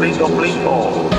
Plico, 0.00 0.28
plico. 0.28 1.10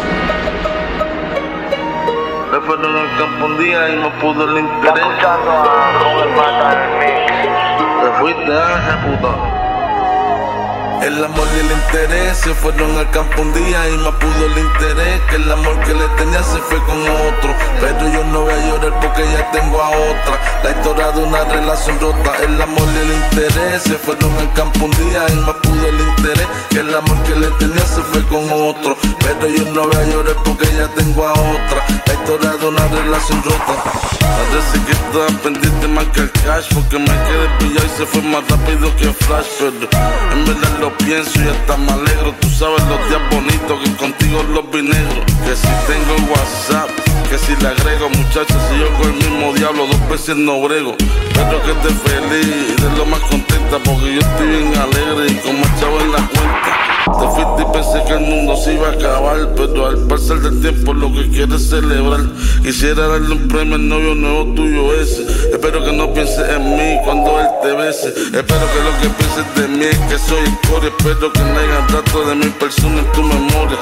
Me 2.51 2.59
fueron 2.61 2.97
al 2.97 3.17
campo 3.17 3.45
un 3.45 3.57
día 3.59 3.89
y 3.89 3.95
no 3.99 4.09
pudo 4.19 4.49
el 4.49 4.57
interés. 4.57 5.05
escuchando 5.05 5.51
a 5.51 5.91
Robert 5.99 6.35
Mata 6.35 6.83
en 6.83 6.99
mix. 6.99 7.31
Te 8.01 8.09
fuiste, 8.19 8.53
ah, 8.53 8.97
puta. 9.05 9.64
El 11.01 11.23
amor 11.23 11.47
y 11.55 11.59
el 11.59 11.71
interés 11.71 12.37
se 12.37 12.53
fueron 12.53 12.97
al 12.97 13.09
campo 13.11 13.41
un 13.41 13.53
día 13.53 13.89
y 13.89 13.97
más 13.97 14.13
pudo 14.15 14.45
el 14.45 14.57
interés. 14.57 15.21
Que 15.29 15.35
el 15.35 15.51
amor 15.51 15.79
que 15.81 15.93
le 15.93 16.07
tenía 16.17 16.41
se 16.43 16.57
fue 16.57 16.77
con 16.85 17.01
otro. 17.01 17.55
Pero 17.79 18.09
yo 18.11 18.23
no 18.25 18.41
voy 18.41 18.53
a 18.53 18.67
llorar 18.67 18.99
porque 18.99 19.23
ya 19.31 19.51
tengo 19.51 19.81
a 19.81 19.89
otra. 19.89 20.61
La 20.63 20.71
historia 20.71 21.11
de 21.11 21.23
una 21.23 21.43
relación 21.43 21.99
rota. 21.99 22.31
El 22.43 22.61
amor 22.61 22.87
y 22.95 22.97
el 22.99 23.11
interés 23.13 23.83
se 23.83 23.95
fueron 23.95 24.35
al 24.37 24.51
campo 24.53 24.85
un 24.85 24.91
día 24.91 25.25
y 25.29 25.35
más 25.35 25.55
pudo 25.55 25.87
el 25.87 25.99
interés. 25.99 26.47
Que 26.69 26.79
el 26.79 26.95
amor 26.95 27.17
que 27.23 27.35
le 27.35 27.47
tenía 27.59 27.85
se 27.85 28.01
fue 28.01 28.23
con 28.23 28.43
otro. 28.51 28.97
Pero 29.19 29.47
yo 29.47 29.65
no 29.73 29.87
voy 29.87 29.95
a 29.95 30.03
llorar 30.05 30.35
porque 30.43 30.65
ya 30.75 30.87
tengo 30.95 31.27
a 31.27 31.33
otra. 31.33 31.85
La 32.07 32.13
historia 32.13 32.51
de 32.51 32.67
una 32.67 32.87
relación 32.87 33.43
rota. 33.43 34.15
Parece 34.35 34.85
que 34.85 34.91
estaba 34.91 35.27
pendiente 35.43 35.87
más 35.87 36.05
que 36.07 36.21
el 36.21 36.31
cash 36.31 36.67
Porque 36.73 36.99
me 36.99 37.05
quedé 37.05 37.47
pillado 37.59 37.85
y 37.85 37.97
se 37.97 38.05
fue 38.05 38.21
más 38.21 38.43
rápido 38.49 38.95
que 38.97 39.13
Flash 39.25 39.45
Pero 39.59 39.89
en 40.33 40.45
verdad 40.45 40.79
lo 40.85 40.95
pienso 40.99 41.41
y 41.43 41.47
hasta 41.47 41.77
me 41.77 41.91
alegro. 41.91 42.31
Tú 42.39 42.47
sabes 42.49 42.83
los 42.85 42.99
días 43.09 43.21
bonitos 43.31 43.79
que 43.83 43.95
contigo 43.95 44.43
los 44.43 44.69
vi 44.69 44.83
negros 44.83 45.25
Que 45.43 45.55
si 45.55 45.67
tengo 45.87 46.31
WhatsApp, 46.31 46.89
que 47.29 47.37
si 47.39 47.55
le 47.55 47.69
agrego 47.69 48.09
Muchachos, 48.09 48.57
si 48.69 48.79
yo 48.79 48.89
con 48.97 49.07
el 49.09 49.15
mismo 49.15 49.53
diablo 49.53 49.87
dos 49.87 50.09
veces 50.09 50.35
no 50.35 50.61
brego. 50.61 50.95
Pero 51.33 51.61
que 51.63 51.71
esté 51.71 51.89
feliz 52.07 52.75
de 52.75 52.97
lo 52.97 53.05
más 53.07 53.19
contenta 53.21 53.79
Porque 53.83 54.13
yo 54.13 54.19
estoy 54.19 54.47
bien 54.47 54.77
alegre 54.77 55.31
y 55.31 55.35
como 55.37 55.65
chavo 55.79 55.99
en 56.01 56.11
la 56.11 56.27
cuenta 56.27 56.84
te 57.05 57.27
fuiste 57.27 57.61
y 57.61 57.65
pensé 57.71 58.03
que 58.07 58.13
el 58.13 58.21
mundo 58.21 58.57
se 58.57 58.73
iba 58.73 58.87
a 58.87 58.91
acabar, 58.91 59.53
pero 59.55 59.87
al 59.87 59.97
pasar 60.07 60.39
del 60.39 60.59
tiempo 60.59 60.93
lo 60.93 61.11
que 61.13 61.29
quieres 61.29 61.69
celebrar. 61.69 62.25
Quisiera 62.63 63.07
darle 63.07 63.31
un 63.31 63.47
premio 63.47 63.75
al 63.75 63.87
novio 63.87 64.15
nuevo 64.15 64.53
tuyo 64.55 64.99
ese. 64.99 65.21
Espero 65.51 65.83
que 65.83 65.91
no 65.91 66.11
pienses 66.13 66.49
en 66.49 66.75
mí 66.75 66.97
cuando 67.03 67.39
él 67.39 67.47
te 67.61 67.73
bese. 67.73 68.09
Espero 68.09 68.65
que 68.73 68.81
lo 68.81 68.91
que 69.01 69.09
pienses 69.17 69.45
de 69.55 69.67
mí 69.67 69.85
es 69.85 69.97
que 69.99 70.17
soy 70.17 70.43
escoria. 70.43 70.89
Espero 70.97 71.31
que 71.31 71.39
no 71.41 71.59
haya 71.59 71.87
datos 71.93 72.27
de 72.27 72.35
mi 72.35 72.49
persona 72.49 72.99
en 72.99 73.11
tu 73.11 73.21
memoria. 73.21 73.77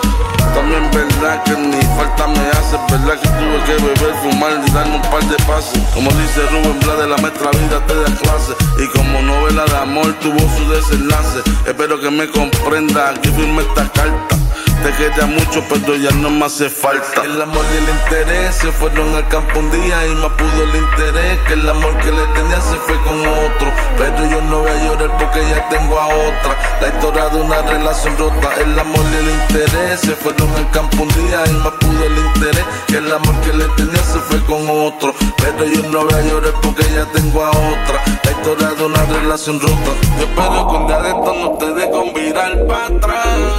También 0.53 0.91
verdad 0.91 1.43
que 1.43 1.51
ni 1.57 1.81
falta 1.97 2.27
me 2.27 2.47
hace, 2.49 2.77
verdad 2.91 3.19
que 3.19 3.27
tuve 3.29 3.57
que 3.65 3.83
beber, 3.83 4.13
fumar 4.21 4.61
y 4.65 4.71
darme 4.71 4.95
un 4.97 5.01
par 5.01 5.23
de 5.23 5.37
pases. 5.45 5.81
Como 5.93 6.11
dice 6.11 6.41
Rubén 6.51 6.79
Blas 6.81 6.99
de 6.99 7.07
la 7.07 7.17
maestra 7.17 7.51
vida 7.51 7.81
te 7.87 7.95
da 7.95 8.05
clase. 8.19 8.53
Y 8.83 8.87
como 8.87 9.21
novela 9.21 9.65
de 9.65 9.77
amor 9.77 10.13
tuvo 10.21 10.39
su 10.39 10.69
desenlace. 10.69 11.39
Espero 11.65 11.99
que 11.99 12.11
me 12.11 12.27
comprenda 12.27 13.12
aquí 13.13 13.29
firme 13.29 13.61
esta 13.61 13.87
carta. 13.91 14.42
Te 14.83 14.91
queda 14.91 15.25
mucho, 15.27 15.63
pero 15.69 15.95
ya 15.95 16.11
no 16.11 16.29
me 16.29 16.43
hace 16.43 16.69
falta. 16.69 17.23
El 17.23 17.41
amor 17.41 17.63
y 17.73 17.77
el 17.77 17.89
interés 17.89 18.55
se 18.55 18.69
fueron 18.69 19.15
al 19.15 19.25
campo 19.29 19.59
un 19.59 19.71
día 19.71 20.05
y 20.07 20.15
más 20.15 20.33
pudo 20.33 20.61
el 20.61 20.75
interés. 20.75 21.39
Que 21.47 21.53
el 21.53 21.69
amor 21.69 21.97
que 21.99 22.11
le 22.11 22.25
tenía 22.35 22.59
se 22.59 22.75
fue 22.75 22.97
con 23.03 23.17
otro. 23.21 23.71
Pero 23.97 24.29
yo 24.29 24.41
no 24.41 24.59
voy 24.59 24.71
a 24.71 24.83
llorar 24.83 25.17
porque 25.17 25.39
ya 25.47 25.69
tengo 25.69 25.97
a 25.97 26.07
otra. 26.07 26.57
La 26.81 26.87
historia 26.89 27.29
de 27.29 27.41
una 27.41 27.61
relación 27.61 28.17
rota. 28.17 28.49
El 28.59 28.77
amor 28.77 29.05
y 29.13 29.15
el 29.15 29.29
interés 29.29 30.01
se 30.01 30.15
fueron 30.17 30.53
al 30.53 30.69
campo 30.71 31.03
un 31.03 31.07
día 31.07 31.43
y 31.47 31.53
más 31.63 31.73
pudo 31.79 32.05
el 32.05 32.17
interés. 32.17 32.65
Que 32.87 32.97
el 32.97 33.09
amor 33.09 33.35
que 33.39 33.53
le 33.53 33.65
tenía 33.77 34.03
se 34.03 34.19
fue 34.19 34.43
con 34.43 34.69
otro. 34.69 35.15
Pero 35.37 35.63
yo 35.63 35.81
no 35.91 36.03
voy 36.03 36.13
a 36.13 36.21
llorar 36.23 36.53
porque 36.61 36.83
ya 36.93 37.05
tengo 37.13 37.41
a 37.41 37.51
otra. 37.51 38.03
La 38.25 38.31
historia 38.31 38.67
de 38.71 38.85
una 38.85 39.05
relación 39.05 39.61
rota. 39.61 39.91
Yo 40.19 40.25
espero 40.25 40.67
que 40.67 40.75
un 40.75 40.87
día 40.87 40.99
de 40.99 41.07
esto 41.07 41.33
no 41.35 41.51
te 41.51 41.89
con 41.89 42.13
virar 42.13 42.67
para 42.67 42.87
atrás 42.87 43.52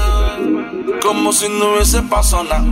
como 1.05 1.33
si 1.35 1.49
no 1.51 1.75
hubiese 1.75 2.01
pasado 2.03 2.45
nada. 2.45 2.65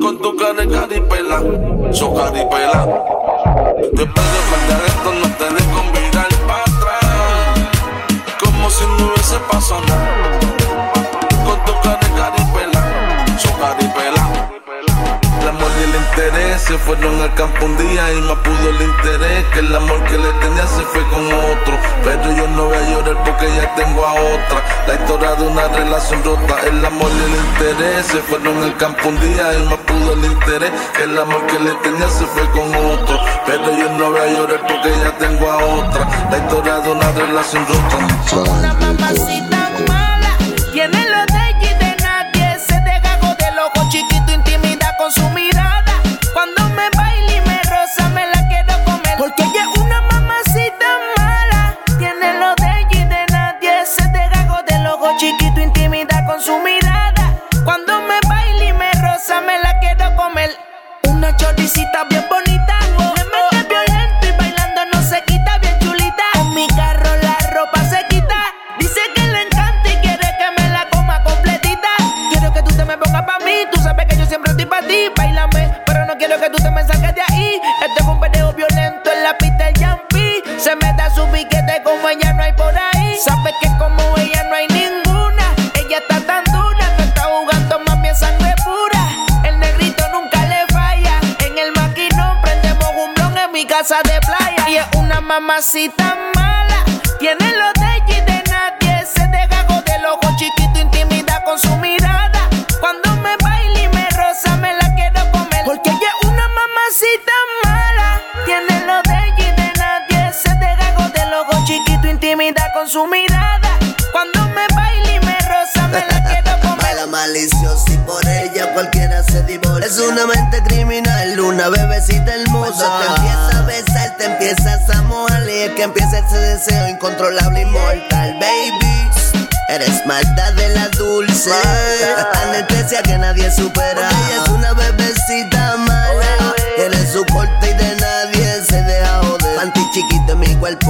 Con 0.00 0.18
tu 0.20 0.36
cara 0.36 0.64
de 0.64 0.68
caripela, 0.68 1.40
su 1.92 2.12
caripela. 2.12 2.86
Te 3.94 4.04
pido 4.04 4.38
que 4.66 4.86
esto 4.86 5.12
no 5.14 5.28
te 5.36 5.44
dé 5.44 5.64
con 5.72 5.92
virar 5.92 6.28
para 6.46 6.62
atrás, 6.62 7.68
como 8.42 8.68
si 8.68 8.84
no 8.84 9.12
hubiese 9.12 9.38
pasado 9.48 9.80
nada. 9.86 10.57
Interés 16.18 16.62
se 16.62 16.76
fueron 16.78 17.22
al 17.22 17.32
campo 17.34 17.64
un 17.64 17.76
día 17.76 18.12
y 18.12 18.20
más 18.22 18.38
pudo 18.38 18.70
el 18.70 18.82
interés. 18.82 19.44
Que 19.52 19.60
el 19.60 19.74
amor 19.74 20.02
que 20.04 20.18
le 20.18 20.32
tenía 20.40 20.66
se 20.66 20.82
fue 20.82 21.02
con 21.08 21.24
otro. 21.26 21.78
Pero 22.02 22.36
yo 22.36 22.48
no 22.48 22.64
voy 22.66 22.76
a 22.76 22.90
llorar 22.90 23.22
porque 23.24 23.46
ya 23.54 23.74
tengo 23.74 24.04
a 24.04 24.12
otra. 24.14 24.58
La 24.86 24.94
historia 24.94 25.34
de 25.36 25.46
una 25.46 25.68
relación 25.68 26.24
rota. 26.24 26.56
El 26.66 26.84
amor 26.84 27.10
y 27.12 27.22
el 27.22 27.36
interés 27.46 28.06
se 28.06 28.18
fueron 28.18 28.62
al 28.62 28.76
campo 28.76 29.08
un 29.08 29.20
día 29.20 29.54
y 29.54 29.62
más 29.68 29.78
pudo 29.86 30.12
el 30.14 30.24
interés. 30.24 30.72
Que 30.96 31.04
el 31.04 31.18
amor 31.18 31.46
que 31.46 31.58
le 31.60 31.70
tenía 31.86 32.08
se 32.08 32.26
fue 32.26 32.50
con 32.50 32.74
otro. 32.74 33.20
Pero 33.46 33.78
yo 33.78 33.88
no 33.92 34.10
voy 34.10 34.20
a 34.20 34.32
llorar 34.32 34.60
porque 34.66 34.90
ya 34.90 35.16
tengo 35.18 35.50
a 35.50 35.56
otra. 35.56 36.08
La 36.30 36.38
historia 36.38 36.78
de 36.80 36.90
una 36.90 37.12
relación 37.12 37.64
rota. 37.68 38.50
Una 38.50 38.74
mamacita 38.74 39.70
mala, 39.86 40.36
tiene 40.72 41.00
lo 41.10 41.20
de 41.32 41.44
y 41.60 41.74
de 41.78 41.96
nadie. 42.02 42.58
Se 42.58 42.74
deja 42.80 43.16
de 43.16 43.56
loco 43.56 43.88
chiquito, 43.88 44.32
intimida 44.32 44.96
con 44.98 45.12
su 45.12 45.28
mirada. 45.30 45.67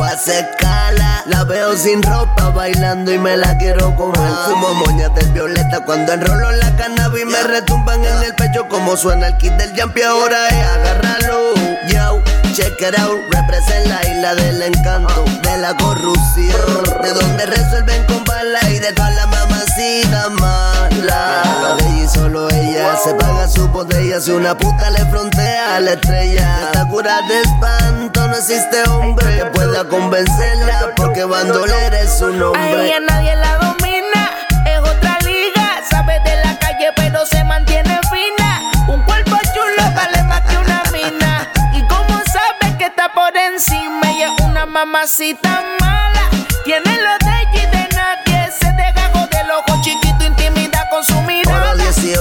Escala. 0.06 1.22
La 1.26 1.44
veo 1.44 1.76
sin 1.76 2.02
ropa 2.02 2.50
bailando 2.50 3.12
y 3.12 3.18
me 3.18 3.36
la 3.36 3.56
quiero 3.58 3.94
comer. 3.96 4.30
Fumo 4.46 4.74
moñas 4.74 5.14
del 5.14 5.30
violeta 5.32 5.80
cuando 5.84 6.12
enrolo 6.12 6.52
la 6.52 6.76
cannabis 6.76 7.26
me 7.26 7.42
retumban 7.42 8.04
en 8.04 8.22
el 8.22 8.34
pecho 8.34 8.68
como 8.68 8.96
suena 8.96 9.28
el 9.28 9.36
kit 9.38 9.52
del 9.54 9.78
jump 9.78 9.96
y 9.96 10.02
ahora 10.02 10.48
es 10.48 10.66
agárralo. 10.66 11.54
Yo, 11.88 12.17
check 12.58 12.82
it 12.82 12.98
out. 12.98 13.20
Represent 13.32 13.86
la 13.86 14.00
isla 14.10 14.34
del 14.34 14.62
encanto, 14.62 15.24
de 15.42 15.58
la 15.58 15.74
corrupción. 15.76 16.82
De 17.02 17.12
donde 17.12 17.46
resuelven 17.46 18.04
con 18.06 18.24
bala 18.24 18.58
y 18.70 18.78
de 18.80 18.92
todas 18.92 19.14
las 19.14 19.28
mamacitas 19.28 20.30
malas. 20.40 21.76
De 21.78 21.86
ella 21.88 22.04
y 22.04 22.08
solo 22.08 22.50
ella 22.50 22.96
se 22.96 23.14
paga 23.14 23.46
su 23.48 23.68
botella. 23.68 24.20
Si 24.20 24.32
una 24.32 24.56
puta 24.56 24.90
le 24.90 25.04
frontea 25.06 25.76
a 25.76 25.80
la 25.80 25.92
estrella. 25.92 26.64
Esta 26.64 26.88
cura 26.88 27.20
de 27.28 27.40
espanto 27.42 28.26
no 28.26 28.34
existe 28.34 28.82
hombre 28.90 29.38
que 29.38 29.44
pueda 29.46 29.84
convencerla. 29.84 30.94
Porque 30.96 31.24
bandolera 31.24 32.00
es 32.00 32.18
su 32.18 32.28
nombre. 32.32 32.60
A 32.60 32.82
ella 32.82 33.00
nadie 33.08 33.36
la 33.36 33.58
domina, 33.58 34.30
es 34.66 34.80
otra 34.80 35.18
liga. 35.20 35.80
Sabe 35.88 36.18
de 36.24 36.36
la 36.44 36.58
calle, 36.58 36.90
pero 36.96 37.24
se 37.24 37.44
mantiene 37.44 38.00
fina. 38.10 38.47
encima. 43.58 44.00
Ella 44.10 44.34
es 44.36 44.44
una 44.44 44.66
mamacita 44.66 45.62
mala. 45.80 46.30
Tiene 46.64 46.92
los 47.02 47.18
detalles 47.18 47.70
de 47.72 47.88
nadie. 47.96 48.52
Se 48.52 48.70
deja 48.72 49.08
del 49.08 49.50
ojo 49.50 49.82
chiquito, 49.82 50.24
intimida 50.24 50.88
con 50.90 51.02
su 51.04 51.20
mirada. 51.22 51.74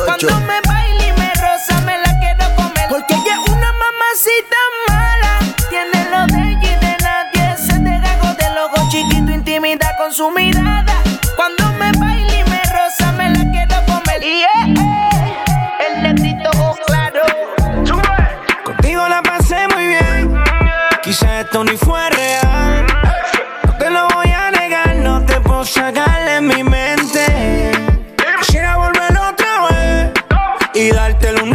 Cuando 0.05 0.39
me 0.41 0.59
baila 0.67 1.07
y 1.07 1.11
me 1.11 1.31
rosa, 1.35 1.79
me 1.85 1.97
la 1.99 2.11
quiero 2.19 2.55
comer. 2.55 2.87
Porque 2.89 3.13
ella 3.13 3.35
es 3.35 3.51
una 3.51 3.71
mamacita 3.83 4.57
mala. 4.87 5.39
Tiene 5.69 6.09
lo 6.09 6.17
los 6.17 6.27
detalles 6.27 6.79
de 6.81 6.97
nadie. 7.03 7.57
Se 7.57 7.79
deja 7.79 8.33
del 8.33 8.57
ojo 8.57 8.89
chiquito, 8.89 9.31
intimida 9.31 9.95
con 9.97 10.11
su 10.11 10.31
mirada. 10.31 10.66
esto 21.57 21.63
ni 21.63 21.77
fue 21.77 22.09
real. 22.11 22.85
No 23.65 23.77
te 23.77 23.89
lo 23.89 24.07
voy 24.09 24.27
a 24.27 24.51
negar, 24.51 24.95
no 24.97 25.25
te 25.25 25.39
puedo 25.41 25.65
sacar 25.65 26.23
de 26.25 26.41
mi 26.41 26.63
mente. 26.63 27.71
Quisiera 28.39 28.77
volver 28.77 29.11
otra 29.17 29.67
vez 29.69 30.11
y 30.75 30.91
dártelo 30.91 31.46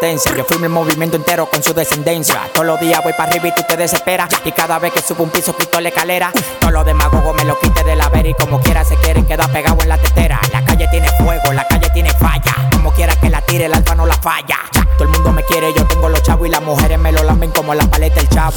Yo 0.00 0.44
firmo 0.44 0.64
el 0.64 0.70
movimiento 0.70 1.18
entero 1.18 1.44
con 1.44 1.62
su 1.62 1.74
descendencia. 1.74 2.48
Todos 2.54 2.66
los 2.66 2.80
días 2.80 3.02
voy 3.04 3.12
para 3.12 3.30
arriba 3.30 3.48
y 3.48 3.54
tú 3.54 3.62
te 3.68 3.76
desesperas. 3.76 4.30
Y 4.46 4.52
cada 4.52 4.78
vez 4.78 4.94
que 4.94 5.02
subo 5.02 5.22
un 5.22 5.28
piso 5.28 5.54
quito 5.54 5.78
la 5.78 5.90
escalera. 5.90 6.32
Todos 6.58 6.72
los 6.72 6.86
demagogos 6.86 7.36
me 7.36 7.44
lo 7.44 7.58
quite 7.60 7.84
de 7.84 7.96
la 7.96 8.08
vera 8.08 8.30
y 8.30 8.32
como 8.32 8.62
quiera 8.62 8.82
se 8.82 8.96
quieren 8.96 9.26
quedar 9.26 9.52
pegados 9.52 9.82
en 9.82 9.90
la 9.90 9.98
tetera. 9.98 10.40
La 10.54 10.64
calle 10.64 10.88
tiene 10.90 11.06
fuego, 11.18 11.52
la 11.52 11.68
calle 11.68 11.90
tiene 11.92 12.10
falla. 12.14 12.70
Como 12.72 12.90
quiera 12.94 13.14
que 13.16 13.28
la 13.28 13.42
tire, 13.42 13.66
el 13.66 13.74
alfa 13.74 13.94
no 13.94 14.06
la 14.06 14.14
falla. 14.14 14.56
Todo 14.72 15.04
el 15.04 15.08
mundo 15.10 15.32
me 15.32 15.44
quiere, 15.44 15.70
yo 15.74 15.86
tengo 15.86 16.08
los 16.08 16.22
chavos 16.22 16.48
y 16.48 16.50
las 16.50 16.62
mujeres 16.62 16.98
me 16.98 17.12
lo 17.12 17.22
lamen 17.22 17.50
como 17.50 17.74
la 17.74 17.84
paleta 17.84 18.16
del 18.16 18.28
chavo. 18.30 18.56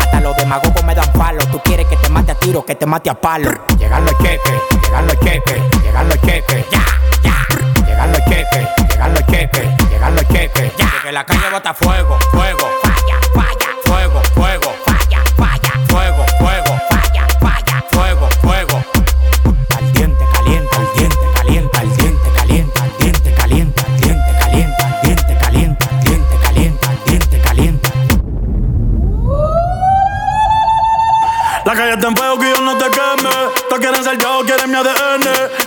Hasta 0.00 0.20
los 0.22 0.34
demagogos 0.34 0.82
me 0.84 0.94
dan 0.94 1.12
palo. 1.12 1.44
Tú 1.52 1.60
quieres 1.62 1.86
que 1.88 1.96
te 1.96 2.08
mate 2.08 2.32
a 2.32 2.34
tiro, 2.36 2.64
que 2.64 2.74
te 2.74 2.86
mate 2.86 3.10
a 3.10 3.20
palo. 3.20 3.50
Llegan 3.78 4.02
los 4.06 4.16
cheques, 4.16 4.54
llegan 4.82 5.06
los 5.06 5.20
cheques, 5.20 5.62
llegan 5.82 6.08
los 6.08 6.20
cheques. 6.22 6.64
Ya, 6.70 6.84
ya. 7.22 7.86
Llegan 7.86 8.12
los 8.12 8.24
cheques, 8.24 8.66
llegan 8.88 9.12
los 9.12 9.26
cheques, 9.26 9.79
la 11.20 11.26
calle 11.26 11.50
bota 11.50 11.74
fuego, 11.74 12.18
fuego. 12.32 13.09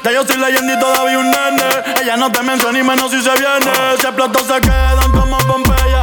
Ya 0.03 0.11
yo 0.11 0.25
soy 0.27 0.37
leyenda 0.37 0.73
y 0.73 0.79
todavía 0.79 1.17
un 1.17 1.31
nene. 1.31 1.63
Ella 2.01 2.17
no 2.17 2.29
te 2.29 2.43
menciona 2.43 2.77
ni 2.77 2.83
menos 2.83 3.09
si 3.09 3.21
se 3.21 3.31
viene. 3.39 3.71
Si 3.99 4.05
explotó 4.05 4.39
se 4.39 4.59
quedan 4.59 5.11
como 5.13 5.37
Pompeya. 5.37 6.01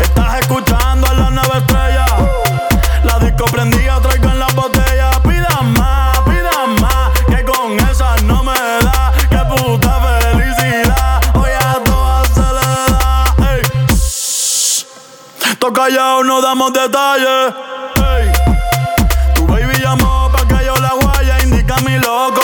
Estás 0.00 0.38
escuchando 0.40 1.08
a 1.08 1.14
la 1.14 1.30
nueva 1.30 1.58
estrella. 1.58 2.06
La 3.02 3.18
disco 3.18 3.44
prendida, 3.46 4.00
traigo 4.00 4.28
en 4.28 4.38
la 4.38 4.46
botella. 4.54 5.10
Pida 5.22 5.62
más, 5.76 6.20
pida 6.20 6.66
más. 6.80 7.10
Que 7.26 7.44
con 7.44 7.76
esa 7.90 8.14
no 8.22 8.44
me 8.44 8.54
da. 8.54 9.12
Que 9.28 9.38
puta 9.50 10.00
felicidad. 10.30 11.20
Hoy 11.34 11.50
a 11.58 11.82
todas 11.84 12.28
se 12.28 12.40
le 12.40 12.70
da. 12.92 13.34
Toca 15.58 15.82
callado, 15.82 16.22
no 16.22 16.40
damos 16.40 16.72
detalles. 16.72 17.54
Ey. 17.96 18.32
Tu 19.34 19.44
baby 19.46 19.76
llamó 19.80 20.30
pa' 20.30 20.46
que 20.46 20.64
yo 20.64 20.76
la 20.76 20.92
guaya. 21.00 21.42
Indica 21.42 21.76
mi 21.80 21.98
loco, 21.98 22.41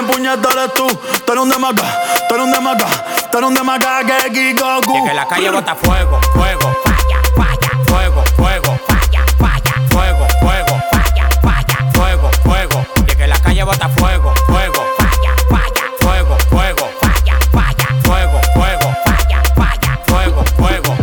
¿quién 0.00 0.06
puñeta 0.06 0.48
eres 0.52 0.74
tú? 0.74 0.86
Tú 1.26 1.32
eres 1.32 1.42
un 1.42 1.50
demaca, 1.50 1.82
tú 2.28 2.34
eres 2.34 2.46
un 2.46 2.52
demaca, 2.52 2.86
tú 3.30 3.38
eres 3.38 3.48
un 3.48 3.54
demaca 3.54 4.00
que 4.04 4.32
Kikoku. 4.32 4.96
Y 4.96 5.08
que 5.08 5.14
la 5.14 5.26
calle 5.26 5.50
bota 5.50 5.74
fuego, 5.74 6.20
fuego, 6.32 6.76
falla, 6.84 7.20
falla, 7.36 7.70
fuego, 7.86 8.24
fuego, 8.36 8.80
falla, 8.86 9.24
falla, 9.38 9.74
fuego, 9.90 10.26
fuego, 10.40 10.82
falla, 10.92 11.28
falla, 11.42 11.90
fuego, 11.92 12.30
fuego. 12.44 12.86
Y 13.06 13.16
que 13.16 13.26
la 13.26 13.38
calle 13.40 13.64
bota 13.64 13.88
fuego, 13.90 14.34
fuego, 14.46 14.86
falla, 14.98 15.34
falla, 15.50 15.84
fuego, 16.00 16.36
fuego, 16.50 16.90
falla, 17.00 17.38
falla, 17.52 17.88
fuego, 18.04 18.40
fuego, 18.54 18.96
falla, 19.04 19.42
falla, 19.54 20.00
fuego, 20.06 20.44
fuego. 20.56 20.96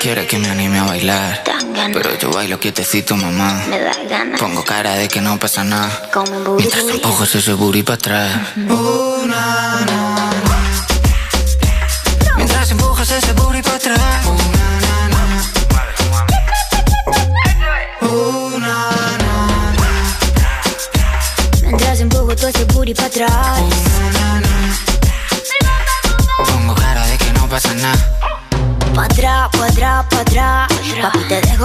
Quiere 0.00 0.26
que 0.26 0.38
me 0.38 0.50
anime 0.50 0.78
a 0.80 0.84
bailar, 0.84 1.42
Pero 1.92 2.18
yo 2.18 2.30
bailo 2.30 2.58
quietecito, 2.60 3.16
mamá. 3.16 3.64
me 3.68 3.78
da 3.80 3.92
ganas. 4.08 4.38
Pongo 4.40 4.62
cara 4.64 4.94
de 4.94 5.08
que 5.08 5.20
no 5.20 5.38
pasa 5.38 5.64
nada. 5.64 6.10
Mientras 6.56 6.84
empujo 6.88 7.24
ese 7.24 7.52
booty 7.54 7.82
para 7.82 7.94
atrás. 7.94 8.40
Uh, 8.56 9.26
na, 9.26 9.80
na. 9.86 10.01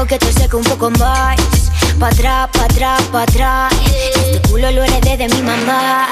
Que 0.08 0.18
te 0.18 0.32
seque 0.32 0.56
un 0.56 0.64
poco 0.64 0.90
más. 0.92 1.38
Pa' 2.00 2.08
atrás, 2.08 2.50
pa' 2.54 2.66
atrás, 2.66 3.02
pa' 3.12 3.24
atrás. 3.24 3.74
Este 3.86 4.42
culo 4.50 4.72
lo 4.72 4.84
heredé 4.84 5.18
de 5.18 5.28
mi 5.28 5.42
mamá. 5.42 6.08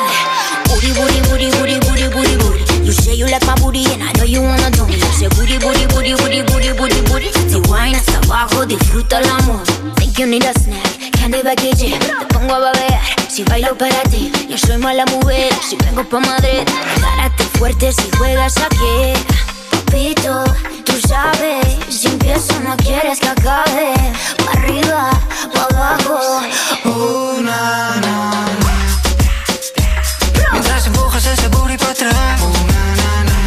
Booty, 0.68 0.92
booty, 0.92 1.20
booty, 1.30 1.50
booty, 1.58 1.80
booty, 1.80 2.08
booty, 2.10 2.36
booty. 2.38 2.86
You 2.86 2.92
say 2.92 3.16
you 3.16 3.28
like 3.28 3.46
my 3.46 3.56
booty 3.56 3.86
and 3.94 4.04
I 4.04 4.12
know 4.14 4.26
you 4.26 4.42
wanna 4.42 4.70
do 4.72 4.86
me. 4.86 5.00
Say 5.18 5.30
booty, 5.30 5.58
booty, 5.58 5.86
booty, 5.88 6.14
booty, 6.16 6.42
booty, 6.44 6.74
booty, 6.74 7.02
booty. 7.10 7.30
Te 7.32 7.58
wine 7.70 7.96
hasta 7.96 8.18
abajo, 8.26 8.66
disfruta 8.66 9.20
el 9.20 9.30
amor. 9.30 9.64
Think 9.96 10.20
you 10.20 10.26
need 10.26 10.44
a 10.44 10.54
snack, 10.60 11.12
candy 11.14 11.42
package. 11.42 11.98
Te 11.98 12.26
pongo 12.34 12.56
a 12.56 12.60
babear, 12.60 13.02
si 13.30 13.44
bailo 13.44 13.78
para 13.78 14.02
ti. 14.10 14.32
Yo 14.50 14.58
soy 14.58 14.78
mala 14.78 15.06
mujer, 15.06 15.54
si 15.68 15.78
vengo 15.78 16.04
pa' 16.04 16.20
Madrid. 16.20 16.68
Agárrate 16.98 17.44
fuerte 17.58 17.94
si 17.94 18.10
juegas 18.18 18.58
aquí. 18.58 19.14
Papito, 19.96 20.44
tú 20.84 21.00
sabes, 21.08 21.66
si 21.90 22.08
empiezo 22.08 22.60
no 22.60 22.76
quieres 22.76 23.18
que 23.18 23.30
acabe. 23.30 23.94
Pa' 24.44 24.52
arriba, 24.52 25.10
pa' 25.54 25.68
abajo. 25.72 26.42
Uh, 26.84 27.42
na, 27.42 27.96
na, 28.02 28.32
na. 28.60 28.74
Mientras 30.52 30.88
empujas 30.88 31.26
ese 31.26 31.48
booty 31.48 31.78
para 31.78 31.92
atrás. 31.92 32.42
Uh, 32.42 32.52
na, 32.74 32.82
na, 33.00 33.10
na. 33.30 33.40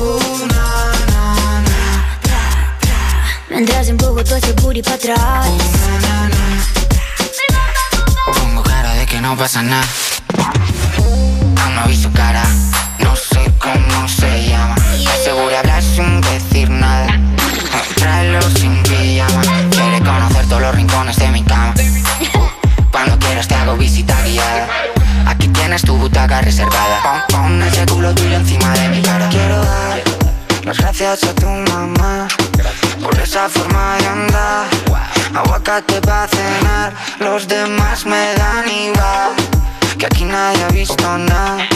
Uh, 0.00 0.46
na, 0.46 0.64
na, 1.12 1.20
na. 1.68 1.78
Mientras 3.50 3.88
empujo 3.88 4.24
todo 4.24 4.36
ese 4.36 4.52
booty 4.54 4.82
pa' 4.82 4.94
atrás. 4.94 5.18
Na, 5.20 5.98
na, 6.06 6.28
na. 6.30 6.64
Pongo 8.32 8.62
cara 8.62 8.94
de 8.94 9.04
que 9.04 9.20
no 9.20 9.36
pasa 9.36 9.62
nada. 9.62 10.07
Reservada. 26.48 27.26
Pon, 27.28 27.62
ese 27.62 27.84
culo 27.84 28.14
tuyo 28.14 28.36
encima 28.36 28.70
de 28.78 28.88
mi 28.88 29.02
cara. 29.02 29.28
Quiero 29.28 29.58
dar 29.62 30.02
las 30.64 30.78
gracias 30.78 31.24
a 31.24 31.34
tu 31.34 31.46
mamá 31.46 32.26
por 33.02 33.14
esa 33.20 33.48
forma 33.50 33.96
de 33.98 34.06
andar. 34.06 34.66
aguacate 35.40 36.00
para 36.00 36.26
cenar. 36.28 36.92
Los 37.20 37.46
demás 37.46 38.06
me 38.06 38.34
dan 38.40 38.66
igual, 38.86 39.32
que 39.98 40.06
aquí 40.06 40.24
nadie 40.24 40.64
ha 40.64 40.68
visto 40.68 41.06
nada. 41.18 41.68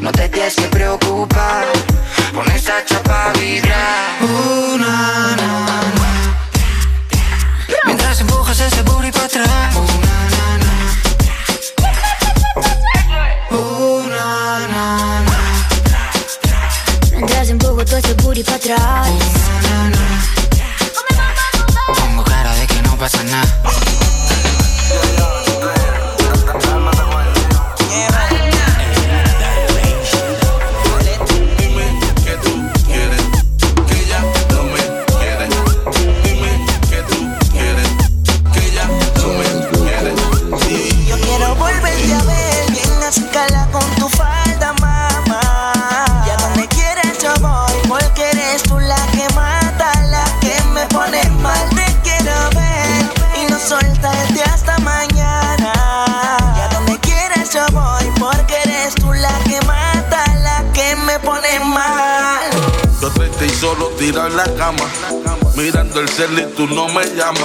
No 0.00 0.10
te 0.10 0.28
tienes 0.28 0.56
que 0.56 0.68
preocupar, 0.78 1.64
con 2.34 2.46
esa 2.50 2.84
chapa 2.84 3.32
vibrar. 3.38 4.00
Uh, 4.20 4.78
na, 4.78 5.36
na. 5.40 5.48
Mientras 7.86 8.20
empujas 8.20 8.58
ese 8.60 8.82
booty 8.82 9.12
para 9.12 9.26
atrás. 9.26 9.76
Uh, 9.76 9.98
na, 14.48 14.58
na, 14.60 14.66
na. 14.66 14.78
Na, 15.20 15.20
na, 15.20 15.22
na. 15.22 15.38
Mientras 17.12 17.50
empujo 17.50 17.84
todo 17.84 17.98
ese 17.98 18.14
booty 18.14 18.42
para 18.42 18.56
atrás. 18.56 19.08
Pongo 21.96 22.24
cara 22.24 22.54
de 22.54 22.66
que 22.66 22.82
no 22.82 22.96
pasa 22.96 23.22
nada. 23.24 23.58
Solo 63.58 63.86
tirado 63.98 64.28
en 64.28 64.36
la 64.36 64.44
cama. 64.54 64.84
Mirando 65.56 66.00
el 66.00 66.08
cel 66.08 66.38
y 66.38 66.54
tú 66.54 66.66
no 66.68 66.86
me 66.88 67.04
llamas. 67.06 67.42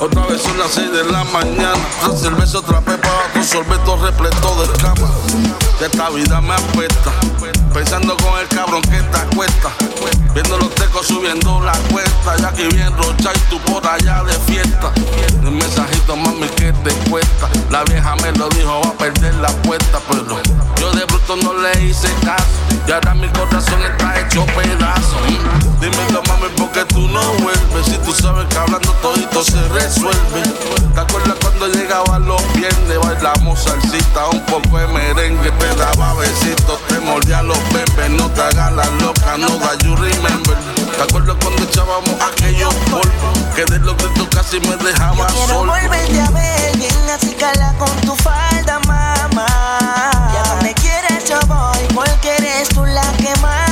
Otra 0.00 0.26
vez 0.26 0.42
son 0.42 0.58
las 0.58 0.72
6 0.72 0.90
de 0.90 1.04
la 1.04 1.22
mañana. 1.24 1.78
Otra 2.04 2.18
cerveza, 2.18 2.58
otra 2.58 2.80
pepa, 2.80 3.08
otro 3.30 3.44
sorbeto 3.44 3.96
repleto 3.96 4.62
de 4.62 4.78
cama. 4.78 5.10
De 5.78 5.86
esta 5.86 6.10
vida 6.10 6.40
me 6.40 6.54
apesta. 6.54 7.12
Pensando 7.72 8.16
con 8.16 8.38
el 8.40 8.48
cabrón 8.48 8.82
que 8.82 9.00
te 9.00 9.16
acuesta. 9.16 9.70
Viendo 10.34 10.58
subiendo 11.02 11.60
la 11.60 11.72
cuesta. 11.90 12.36
Ya 12.38 12.52
que 12.52 12.68
bien 12.68 12.96
rocha 12.96 13.32
y 13.34 13.38
tú 13.50 13.58
por 13.60 13.86
allá 13.86 14.22
de 14.24 14.32
fiesta. 14.52 14.92
El 15.42 15.52
mensajito, 15.52 16.16
mami, 16.16 16.48
que 16.48 16.72
te 16.72 16.90
cuesta. 17.10 17.48
La 17.70 17.84
vieja 17.84 18.14
me 18.16 18.32
lo 18.32 18.48
dijo, 18.50 18.80
va 18.84 18.90
a 18.90 18.92
perder 18.92 19.34
la 19.36 19.48
apuesta. 19.48 19.98
Pero 20.10 20.40
yo 20.80 20.90
de 20.92 21.04
bruto 21.06 21.36
no 21.36 21.54
le 21.54 21.84
hice 21.84 22.08
caso. 22.24 22.44
Y 22.86 22.92
ahora 22.92 23.14
mi 23.14 23.28
corazón 23.28 23.80
está 23.82 24.20
hecho 24.20 24.44
pedazo. 24.46 25.16
Mm. 25.28 25.80
Dímelo, 25.80 26.22
mami, 26.28 26.48
porque 26.56 26.84
tú 26.86 27.08
no 27.08 27.22
vuelves. 27.34 27.86
Si 27.86 27.96
tú 27.98 28.12
sabes 28.12 28.46
que 28.46 28.58
hablando 28.58 28.92
todito 29.02 29.42
se 29.44 29.60
resuelve. 29.68 30.42
¿Te 30.94 31.00
acuerdas 31.00 31.36
cuando 31.40 31.68
llegaba 31.68 32.18
los 32.18 32.42
viernes? 32.54 32.98
Bailamos 32.98 33.62
salsita, 33.62 34.26
un 34.28 34.44
poco 34.46 34.78
de 34.78 34.88
merengue. 34.88 35.50
Te 35.52 35.74
daba 35.76 36.14
besitos, 36.14 36.80
te 36.88 36.98
mordía 37.00 37.42
los 37.42 37.58
bebés. 37.72 38.10
No 38.10 38.28
te 38.30 38.42
hagas 38.42 38.72
la 38.72 38.86
loca, 39.00 39.36
no 39.38 39.48
da 39.58 39.78
you 39.84 39.94
remember. 39.94 40.87
¿Te 40.98 41.04
acuerdas 41.04 41.36
cuando 41.40 41.62
echábamos 41.62 42.10
aquellos 42.20 42.74
polvos? 42.90 43.38
Que 43.54 43.64
de 43.66 43.78
los 43.78 43.96
gritos 43.96 44.26
casi 44.34 44.58
me 44.60 44.76
dejaba 44.78 45.26
Quiero 45.28 45.46
solo. 45.54 45.72
volverte 45.72 46.20
a 46.20 46.30
ver 46.30 46.76
bien 46.76 46.92
así 47.14 47.34
cala 47.34 47.72
con 47.78 47.94
tu 48.00 48.16
falda, 48.16 48.80
mamá. 48.86 49.46
Y 50.34 50.36
a 50.36 50.54
donde 50.54 50.74
quieras 50.74 51.24
yo 51.28 51.38
voy, 51.46 51.78
porque 51.94 52.34
eres 52.38 52.68
tú 52.70 52.84
la 52.84 53.02
que 53.12 53.32
mata, 53.40 53.67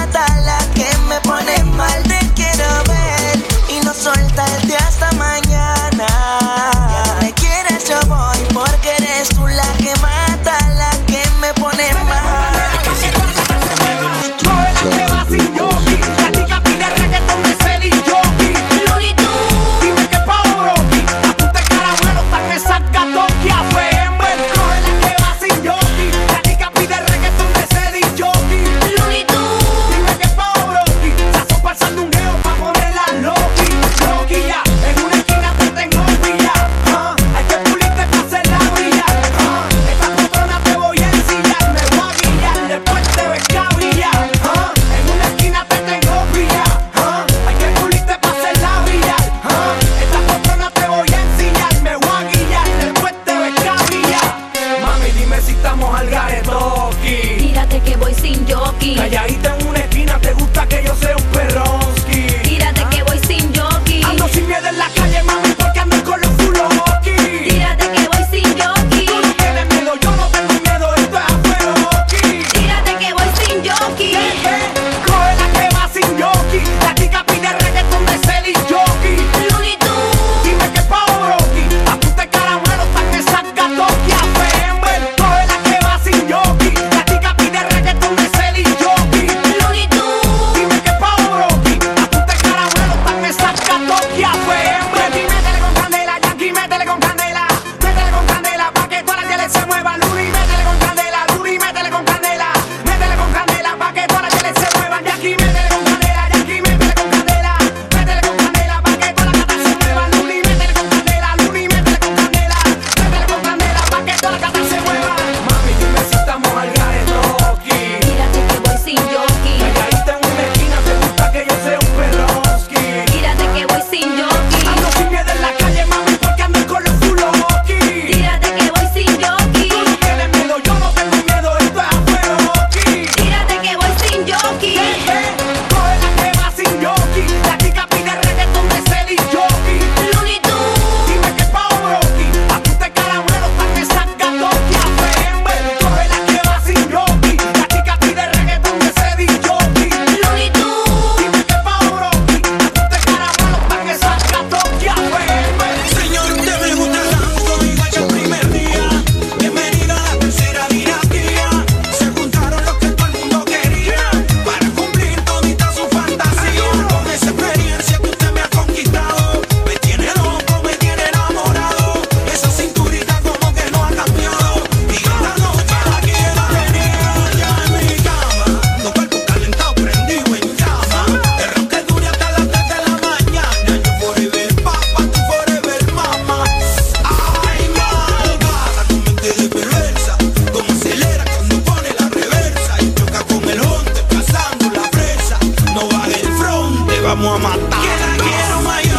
vamos 197.07 197.37
a 197.37 197.39
matar. 197.39 198.96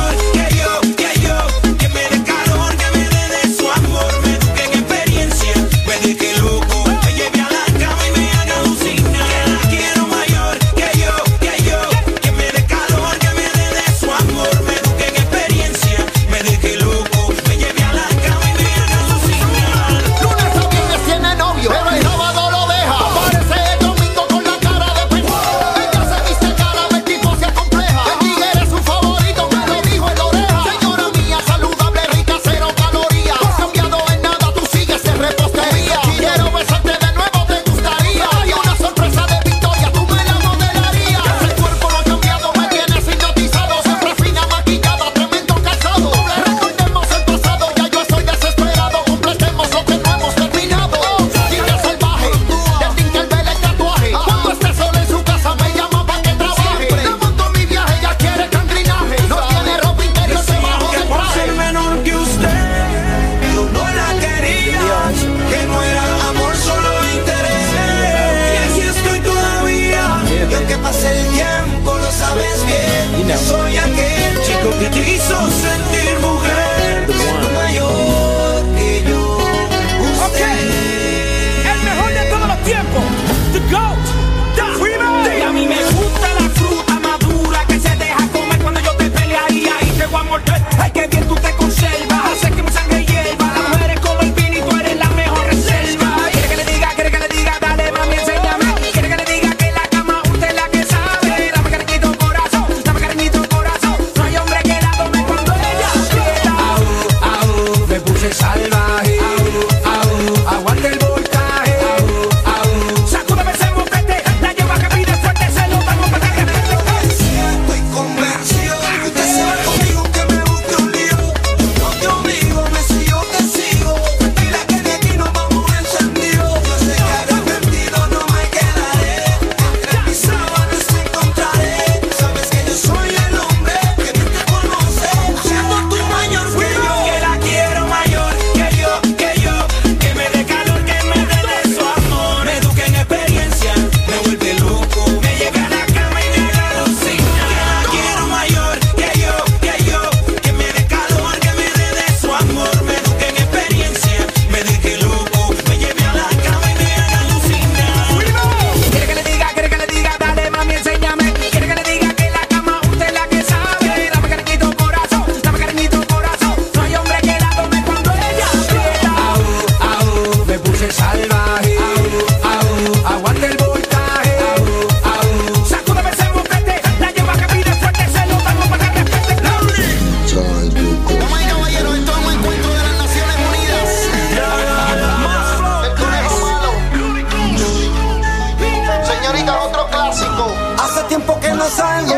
no 191.58 191.70
salgo. 191.70 192.16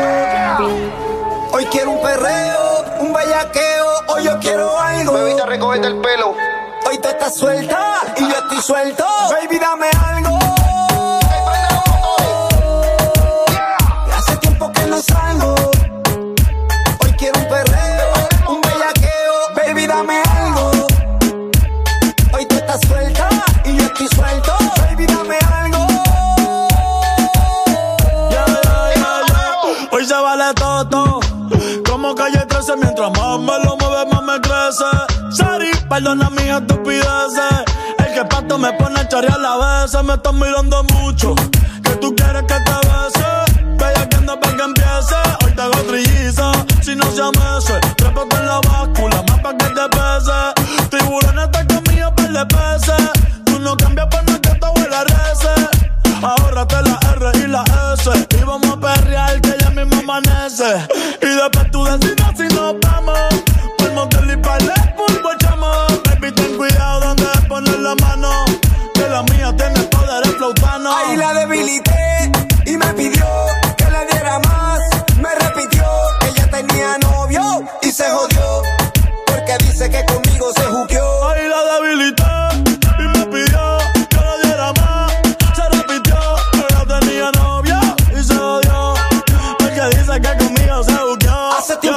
Hoy 1.52 1.64
quiero 1.66 1.92
un 1.92 2.02
perreo, 2.02 2.84
un 3.00 3.12
bellaqueo, 3.12 3.86
hoy 4.08 4.24
yo 4.24 4.38
quiero 4.38 4.78
algo. 4.78 5.12
Bebita, 5.14 5.46
recogete 5.46 5.86
el 5.86 5.96
pelo. 6.00 6.34
Hoy 6.86 6.98
tú 6.98 7.08
estás 7.08 7.34
suelta 7.34 8.02
y 8.16 8.28
yo 8.28 8.36
estoy 8.38 8.62
suelto. 8.62 9.04
Baby, 9.30 9.58
dame 9.58 9.86
algo. 10.06 10.49
Mientras 33.00 33.12
más 33.12 33.40
me 33.40 33.64
lo 33.64 33.76
mueve, 33.76 34.06
más 34.12 34.22
me 34.22 34.40
crece. 34.40 35.36
Sari, 35.36 35.70
perdona 35.88 36.30
mis 36.30 36.46
estupideces. 36.46 37.64
El 37.98 38.14
que 38.14 38.24
pato 38.24 38.58
me 38.58 38.72
pone 38.74 39.00
a 39.00 39.08
chorear 39.08 39.40
la 39.40 39.56
vez. 39.56 40.04
Me 40.04 40.14
estás 40.14 40.34
mirando 40.34 40.82
mucho. 40.94 41.34
Que 41.82 41.90
tú 41.96 42.14
quieres 42.14 42.42
que 42.42 42.54
te 42.54 42.72
bese. 42.88 43.76
Bella 43.76 44.08
que 44.08 44.16
anda 44.16 44.38
para 44.38 44.56
que 44.56 44.62
empiece. 44.62 45.16
Hoy 45.44 45.52
te 45.52 45.62
hago 45.62 45.78
trilliza. 45.88 46.52
Si 46.82 46.94
no 46.94 47.10
se 47.12 47.22
amese, 47.22 47.80
trépate 47.96 48.36
en 48.36 48.46
la 48.46 48.60
báscula. 48.60 49.22
Más 49.28 49.40
pa' 49.40 49.56
que 49.56 49.66
te 49.66 49.88
pese. 49.88 50.88
Tiburones 50.90 51.50
te 51.52 51.74
comía 51.74 52.14
par 52.14 52.30
de 52.30 52.46
peces. 52.46 53.10
Tú 53.44 53.58
no 53.60 53.76
cambias 53.76 54.08
por 54.08 54.24
nada 54.24 54.40
que 54.40 54.54
tu 54.58 54.66
abuela 54.66 55.04
rece. 55.04 55.54
Ahórrate 56.22 56.82
la 56.82 56.98
R 57.16 57.32
y 57.38 57.46
la 57.46 57.64
S. 57.94 58.10
Y 58.38 58.44
vamos 58.44 58.76
a 58.76 58.80
perrear 58.80 59.40
que 59.40 59.56
ya 59.58 59.70
mismo 59.70 60.00
amanece. 60.00 60.86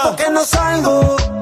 Tiempo 0.04 0.16
que 0.16 0.30
no 0.30 0.46
salgo. 0.46 1.33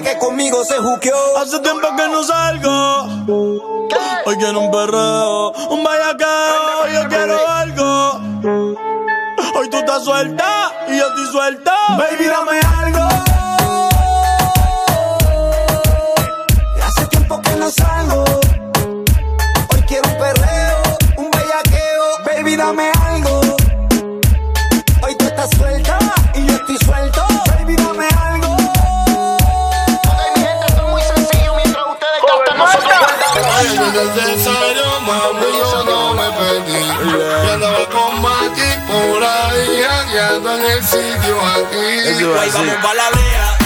Que 0.00 0.16
conmigo 0.16 0.64
se 0.64 0.78
juqueó. 0.78 1.36
Hace 1.36 1.58
tiempo 1.60 1.86
que 1.94 2.08
no 2.08 2.22
salgo. 2.22 3.02
Hoy 4.24 4.36
quiero 4.38 4.60
un 4.60 4.70
perreo, 4.70 5.52
un 5.68 5.84
bellaqueo, 5.84 6.88
yo 6.94 7.08
quiero 7.10 7.46
algo. 7.46 8.12
Hoy 9.54 9.68
tú 9.68 9.76
estás 9.76 10.02
suelta 10.02 10.72
y 10.88 10.96
yo 10.96 11.06
estoy 11.08 11.26
suelta. 11.26 11.74
Baby, 11.90 12.24
dame 12.24 12.60
algo. 12.78 13.06
Hace 16.82 17.06
tiempo 17.08 17.42
que 17.42 17.50
no 17.56 17.70
salgo. 17.70 18.41
Jangueando 40.32 40.54
en 40.54 40.64
el 40.70 40.82
sitio 40.82 41.40
aquí. 41.40 41.76
Ahí 41.76 42.50
vamos 42.52 42.74
pa' 42.82 42.94
la. 42.94 43.10
Brea. 43.10 43.56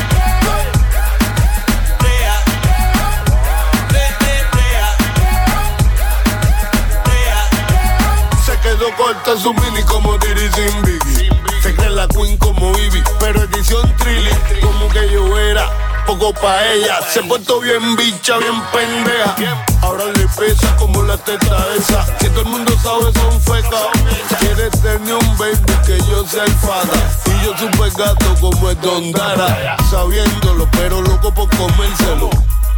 Se 8.45 8.59
quedó 8.61 8.95
corta 8.97 9.37
su 9.37 9.55
mini 9.55 9.83
como 9.83 10.19
Diddy 10.19 10.51
sin 10.53 10.83
Biggie. 10.83 11.31
Se 11.63 11.75
cree 11.75 11.91
la 11.91 12.09
queen 12.09 12.37
como 12.39 12.77
Ivy, 12.79 13.03
pero 13.21 13.43
edición 13.43 13.95
trilly. 13.99 14.31
Como 14.61 14.89
que 14.89 15.11
yo 15.11 15.39
era 15.39 15.86
poco 16.07 16.33
pa' 16.33 16.65
ella. 16.73 17.01
Se 17.13 17.23
portó 17.23 17.61
bien 17.61 17.97
bicha, 17.97 18.39
bien 18.39 18.63
pendeja. 18.73 19.65
Ahora 19.83 20.05
le 20.05 20.27
pesa 20.29 20.75
como 20.77 21.03
la 21.03 21.17
teta 21.19 21.57
esa. 21.77 22.07
Si 22.19 22.29
todo 22.31 22.43
el 22.43 22.47
mundo 22.47 22.73
sabe 22.83 23.13
son 23.13 23.41
fecas. 23.41 24.39
Quiere 24.39 24.71
tener 24.71 25.15
un 25.15 25.39
baby 25.39 25.75
que 25.85 25.99
yo 26.09 26.27
sea 26.27 26.45
el 26.45 26.55
fada. 26.55 26.97
Y 27.27 27.45
yo 27.45 27.57
super 27.59 27.91
gato 27.93 28.35
como 28.41 28.71
el 28.71 28.81
Don 28.81 29.13
Dara. 29.13 29.77
Sabiéndolo, 29.91 30.69
pero 30.73 31.03
loco 31.03 31.35
por 31.35 31.49
comérselo. 31.57 32.31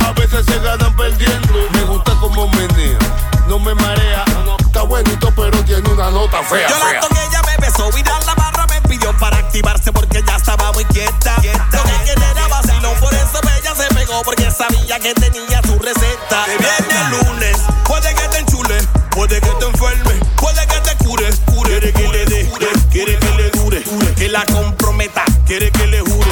A 0.06 0.12
veces 0.12 0.44
se 0.46 0.58
ganan 0.60 0.96
perdiendo. 0.96 1.54
Me 1.72 1.82
gusta 1.82 2.12
como 2.20 2.48
menea, 2.48 2.98
no 3.46 3.58
me 3.58 3.74
marea. 3.74 4.24
Está 4.58 4.82
bonito, 4.82 5.32
pero 5.34 5.62
tiene 5.64 5.88
una 5.90 6.10
nota 6.10 6.42
fea. 6.42 6.68
Yo 6.68 6.78
la 6.78 7.00
toqué, 7.00 7.20
ella 7.28 7.42
me 7.46 7.66
besó, 7.66 7.90
virar 7.92 8.24
la 8.26 8.34
barra 8.34 8.66
me 8.66 8.80
pidió 8.82 9.16
para 9.18 9.38
activarse 9.38 9.92
porque 9.92 10.22
ya 10.26 10.36
estaba 10.36 10.72
muy 10.72 10.84
quieta. 10.86 11.36
Lo 11.72 11.82
que 11.82 12.04
quería 12.04 12.30
era 12.30 12.47
por 13.00 13.14
eso 13.14 13.40
ella 13.58 13.74
se 13.74 13.94
pegó 13.94 14.22
porque 14.22 14.50
sabía 14.50 14.98
que 14.98 15.14
tenía 15.14 15.60
su 15.62 15.78
receta. 15.78 16.46
De 16.46 16.58
viernes 16.58 16.96
a 16.96 17.10
lunes, 17.10 17.56
puede 17.84 18.14
que 18.14 18.28
te 18.28 18.38
enchule, 18.38 18.78
puede 19.10 19.40
que 19.40 19.50
te 19.50 19.66
enferme, 19.66 20.14
puede 20.36 20.66
que 20.66 20.80
te 20.80 21.04
cure, 21.04 21.30
cure. 21.46 21.70
Quiere 21.70 21.92
que 21.92 22.08
le 22.08 22.24
dé, 22.26 22.50
quiere 22.90 23.18
que 23.18 23.30
le 23.36 23.50
dure, 23.50 23.82
que 24.14 24.28
la 24.28 24.44
comprometa, 24.46 25.24
quiere 25.46 25.70
que 25.70 25.86
le 25.86 26.00
jure. 26.00 26.30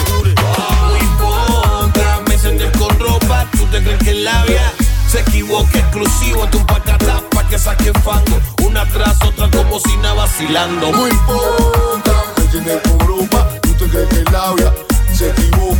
Muy 0.88 1.06
contra, 1.18 2.20
me 2.28 2.38
senté 2.38 2.70
con 2.78 2.98
ropa, 2.98 3.46
tú 3.52 3.66
te 3.66 3.82
crees 3.82 3.98
que 4.02 4.10
es 4.10 4.16
labia. 4.16 4.72
Se 5.10 5.20
equivoca 5.20 5.78
exclusivo, 5.78 6.46
tu 6.48 6.64
pacata 6.66 7.22
pa' 7.30 7.46
que 7.48 7.58
saque 7.58 7.92
fango. 8.04 8.40
Una 8.62 8.84
tras 8.86 9.22
otra 9.22 9.48
como 9.50 9.78
si 9.80 9.96
nada 9.98 10.14
vacilando. 10.14 10.92
Muy 10.92 11.10
poca, 11.26 12.24
me 12.36 12.44
tiene 12.46 12.80
con 12.82 12.98
ropa, 13.00 13.48
tú 13.62 13.72
te 13.74 13.88
crees 13.88 14.08
que 14.08 14.16
es 14.22 14.32
labia. 14.32 14.72
Se 15.14 15.30
equivoca 15.30 15.75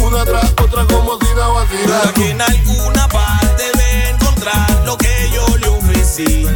Una 0.00 0.24
tras 0.24 0.52
otra 0.62 0.86
como 0.86 1.18
nada 1.18 1.48
vacilando. 1.48 2.14
Que 2.14 2.30
en 2.30 2.40
alguna 2.40 3.08
parte 3.08 3.62
debe 3.74 4.10
encontrar 4.10 4.82
lo 4.84 4.96
que 4.96 5.30
yo 5.32 5.56
le 5.58 5.68
ofrecí. 5.68 6.46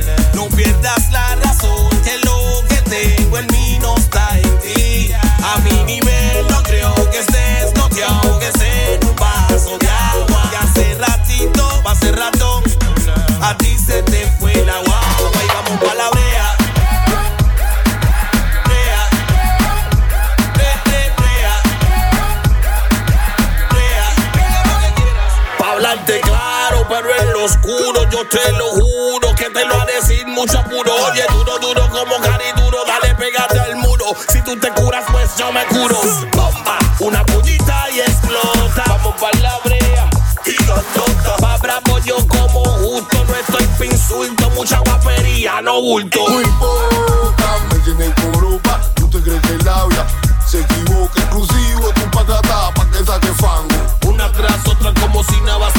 te 28.30 28.52
lo 28.52 28.70
juro 28.70 29.34
que 29.36 29.50
te 29.50 29.64
lo 29.64 29.80
haré 29.80 30.02
sin 30.02 30.30
mucho 30.30 30.58
apuro. 30.58 30.92
Oye, 31.10 31.24
duro, 31.30 31.58
duro 31.58 31.88
como 31.90 32.16
cari 32.20 32.44
duro, 32.56 32.78
dale, 32.86 33.14
pégate 33.14 33.58
al 33.60 33.76
muro. 33.76 34.06
Si 34.28 34.40
tú 34.42 34.56
te 34.58 34.70
curas, 34.72 35.04
pues 35.10 35.36
yo 35.36 35.52
me 35.52 35.64
curo. 35.66 35.98
Bomba, 36.32 36.78
una 37.00 37.24
puñita 37.24 37.90
y 37.90 38.00
explota. 38.00 38.84
Vamos 38.88 39.14
para 39.20 39.38
la 39.40 39.58
brea 39.64 40.10
y 40.44 40.64
los 40.64 40.84
tontos. 40.94 41.44
Va 41.44 41.56
bravo 41.58 41.98
yo 42.04 42.16
como 42.26 42.64
justo, 42.64 43.24
no 43.24 43.34
estoy 43.34 43.66
pinsulto. 43.78 44.50
Mucha 44.50 44.78
guapería, 44.80 45.60
no 45.62 45.80
bulto. 45.80 46.28
Muy 46.28 46.44
poca, 46.58 47.58
me 47.70 47.78
llené 47.84 48.14
corupa, 48.32 48.80
tú 48.94 49.08
te 49.08 49.22
crees 49.22 49.42
que 49.42 49.52
el 49.52 49.64
labia. 49.64 50.06
Se 50.46 50.60
equivoca, 50.60 51.20
inclusive 51.20 51.92
tu 51.94 52.10
patata 52.10 52.72
pa' 52.74 52.86
que 52.90 53.04
saque 53.04 53.32
fango. 53.34 53.76
Una 54.06 54.30
tras 54.32 54.66
otra 54.66 54.92
como 55.00 55.22
si 55.24 55.40
nada 55.40 55.70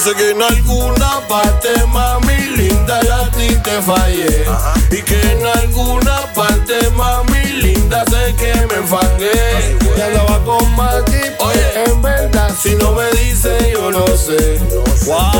sé 0.00 0.14
que 0.14 0.30
en 0.30 0.42
alguna 0.42 1.20
parte, 1.28 1.68
mami 1.88 2.56
linda, 2.56 3.00
yo 3.02 3.14
a 3.16 3.30
ti 3.32 3.48
te 3.62 3.82
fallé. 3.82 4.46
Y 4.90 5.02
que 5.02 5.20
en 5.32 5.46
alguna 5.46 6.22
parte, 6.34 6.88
mami 6.96 7.44
linda, 7.60 8.04
sé 8.10 8.34
que 8.36 8.54
me 8.66 8.76
enfangué. 8.76 9.76
Ya 9.98 10.06
andaba 10.06 10.42
con 10.44 10.74
Mati, 10.74 11.20
Oye, 11.40 11.84
en 11.84 12.00
verdad. 12.00 12.50
si 12.58 12.76
no 12.76 12.92
me 12.92 13.10
dice, 13.10 13.72
yo 13.74 13.90
no 13.90 14.06
sé. 14.16 14.58
Guau. 15.04 15.32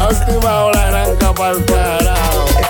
Activado 0.08 0.72
la 0.72 0.88
arranca 0.88 1.34
pa'l 1.34 1.62
carajo. 1.66 2.00
Es 2.00 2.05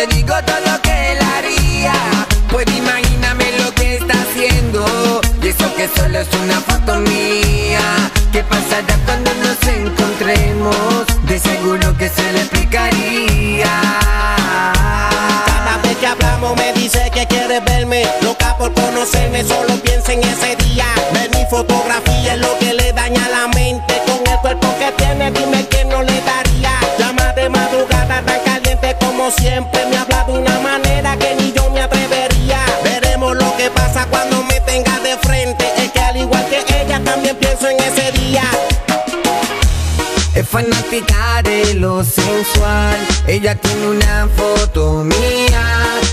le 0.00 0.06
digo 0.14 0.34
todo 0.46 0.60
lo 0.60 0.80
que 0.80 1.12
él 1.12 1.18
haría, 1.36 1.92
pues 2.50 2.66
imagíname 2.74 3.44
lo 3.58 3.74
que 3.74 3.96
está 3.96 4.14
haciendo. 4.14 5.20
Y 5.42 5.48
eso 5.48 5.74
que 5.74 5.88
solo 5.88 6.18
es 6.18 6.28
una 6.42 6.60
foto 6.60 7.00
mía. 7.00 8.10
¿Qué 8.32 8.42
pasará 8.44 8.96
cuando 9.04 9.30
nos 9.34 9.58
encontremos? 9.66 11.06
De 11.24 11.38
seguro 11.38 11.96
que 11.98 12.08
se 12.08 12.32
le 12.32 12.40
explicaría. 12.40 13.70
Cada 15.46 15.78
vez 15.82 15.96
que 15.98 16.06
hablamos 16.06 16.56
me 16.56 16.72
dice 16.72 17.10
que 17.12 17.26
quiere 17.26 17.60
verme 17.60 18.04
Loca 18.22 18.56
por 18.56 18.72
conocerme, 18.72 19.44
solo 19.44 19.74
piensa 19.82 20.12
en 20.12 20.22
ese 20.22 20.56
día 20.56 20.86
Ver 21.12 21.30
mi 21.36 21.44
fotografía 21.50 22.34
es 22.34 22.40
lo 22.40 22.58
que 22.58 22.72
le 22.72 22.92
daña 22.92 23.28
la 23.28 23.48
mente 23.48 24.00
Con 24.06 24.26
el 24.26 24.38
cuerpo 24.40 24.68
que 24.78 24.92
tiene, 24.92 25.30
dime 25.32 25.66
que 25.68 25.79
siempre 29.30 29.84
Me 29.86 29.96
habla 29.96 30.24
de 30.24 30.32
una 30.32 30.58
manera 30.60 31.16
que 31.16 31.34
ni 31.36 31.52
yo 31.52 31.70
me 31.70 31.80
atrevería 31.80 32.58
Veremos 32.84 33.36
lo 33.36 33.56
que 33.56 33.70
pasa 33.70 34.06
cuando 34.06 34.42
me 34.44 34.60
tenga 34.60 34.98
de 35.00 35.16
frente 35.18 35.64
Es 35.76 35.90
que 35.92 36.00
al 36.00 36.16
igual 36.16 36.46
que 36.48 36.58
ella 36.82 37.00
también 37.04 37.36
pienso 37.36 37.68
en 37.68 37.78
ese 37.80 38.12
día 38.12 38.42
Es 40.34 40.48
fanática 40.48 41.42
de 41.42 41.74
lo 41.74 42.04
sensual. 42.04 42.96
Ella 43.26 43.54
tiene 43.54 43.88
una 43.88 44.28
foto 44.36 45.04
mía 45.04 45.64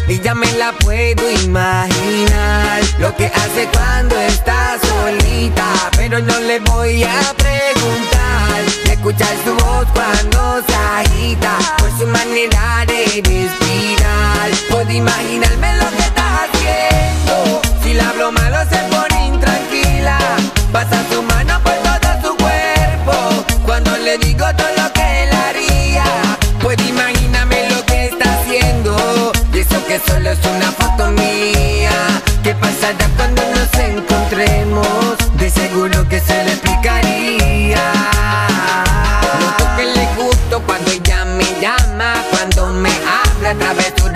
y 0.07 0.19
ya 0.19 0.33
me 0.33 0.51
la 0.53 0.71
puedo 0.73 1.29
imaginar. 1.43 2.81
Lo 2.99 3.15
que 3.15 3.25
hace 3.25 3.67
cuando 3.71 4.19
está 4.19 4.77
solita, 4.81 5.67
pero 5.95 6.19
no 6.19 6.39
le 6.39 6.59
voy 6.59 7.03
a 7.03 7.33
preguntar. 7.37 8.86
Escuchar 8.97 9.37
su 9.45 9.53
voz 9.53 9.85
cuando 9.93 10.61
se 10.67 10.75
agita, 10.75 11.57
por 11.77 11.89
su 11.97 12.07
manera 12.07 12.83
de 12.87 13.05
respirar. 13.21 14.49
Puedo 14.71 14.91
imaginarme 14.91 15.77
lo 15.77 15.87
que 15.91 15.99
está 15.99 16.43
haciendo. 16.43 17.61
Si 17.83 17.93
le 17.93 18.01
hablo 18.01 18.31
malo 18.31 18.57
se 18.69 18.77
pone 18.89 19.27
intranquila. 19.27 20.17
Pasa 20.71 21.03
su 21.11 21.21
mano 21.21 21.59
por 21.63 21.73
todo 21.73 22.09
su 22.23 22.35
cuerpo. 22.37 23.45
Cuando 23.65 23.95
le 23.97 24.17
digo 24.17 24.45
todo 24.57 24.67
lo 24.77 24.91
que 24.91 25.23
él 25.23 25.29
haría, 25.31 26.03
pues 26.59 26.77
imagíname 26.89 27.69
lo 27.69 27.85
que 27.85 28.07
está 28.07 28.33
haciendo. 28.33 29.31
Y 29.53 29.59
eso 29.59 29.85
que 29.85 29.99
solo 29.99 30.31
es 30.31 30.39
una 30.43 30.71
foto 30.71 31.11
mía. 31.11 31.91
¿Qué 32.43 32.55
pasará 32.55 33.07
cuando 33.15 33.43
nos 33.55 33.73
encontremos? 33.79 35.17
De 35.37 35.49
seguro 35.51 36.09
que 36.09 36.19
se 36.19 36.43
le 36.43 36.51
explicaría. 36.53 37.66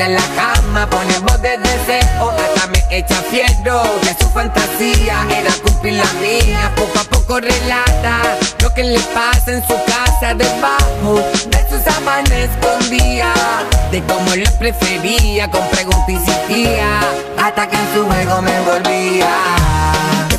De 0.02 0.10
la 0.10 0.28
cama, 0.36 0.90
pone 0.90 1.20
voz 1.20 1.40
de 1.42 1.58
deseo, 1.60 2.32
hasta 2.32 2.68
me 2.68 2.84
echa 2.90 3.22
fierro 3.30 3.84
de 4.02 4.16
su 4.20 4.28
fantasía, 4.32 5.28
era 5.30 5.54
cumplir 5.64 5.94
la 5.94 6.12
mía, 6.14 6.72
poco 6.76 7.00
a 7.00 7.04
poco 7.04 7.40
relata 7.40 8.38
lo 8.62 8.74
que 8.74 8.84
le 8.84 9.00
pasa 9.14 9.52
en 9.52 9.62
su 9.62 9.76
casa 9.86 10.34
debajo 10.34 11.22
de 11.52 11.70
sus 11.70 11.84
sábanas 11.84 12.32
escondía, 12.32 13.32
de 13.92 14.02
cómo 14.06 14.36
la 14.36 14.52
prefería, 14.58 15.52
con 15.52 15.68
preguntas 15.70 16.24
y 16.50 16.66
hasta 17.38 17.68
que 17.68 17.76
en 17.76 17.94
su 17.94 18.04
juego 18.04 18.42
me 18.42 18.60
volvía. 18.62 19.30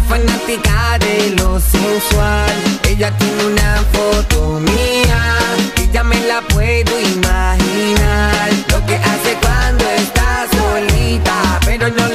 Fanática 0.09 0.99
de 0.99 1.31
lo 1.37 1.61
sensual. 1.61 2.79
Ella 2.89 3.17
tiene 3.17 3.45
una 3.47 3.85
foto 3.93 4.61
mía 4.61 5.39
y 5.77 6.05
me 6.05 6.21
la 6.27 6.43
puedo 6.43 7.01
imaginar. 7.01 8.32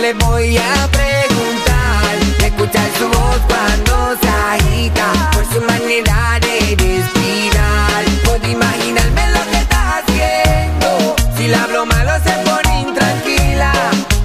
Le 0.07 0.13
voy 0.25 0.57
a 0.57 0.87
preguntar. 0.87 2.15
Escuchar 2.45 2.89
su 2.97 3.07
voz 3.09 3.39
cuando 3.51 4.17
se 4.21 4.29
agita, 4.53 5.11
por 5.33 5.43
su 5.51 5.59
manera 5.61 6.39
de 6.39 6.59
respirar. 6.83 8.05
Puedo 8.23 8.47
imaginarme 8.49 9.23
lo 9.35 9.43
que 9.51 9.57
está 9.57 9.97
haciendo. 9.97 11.15
Si 11.35 11.47
le 11.47 11.55
hablo 11.55 11.85
malo 11.85 12.11
se 12.25 12.33
pone 12.47 12.81
intranquila. 12.87 13.73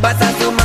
Pasa 0.01 0.31
su 0.39 0.53
mano 0.53 0.62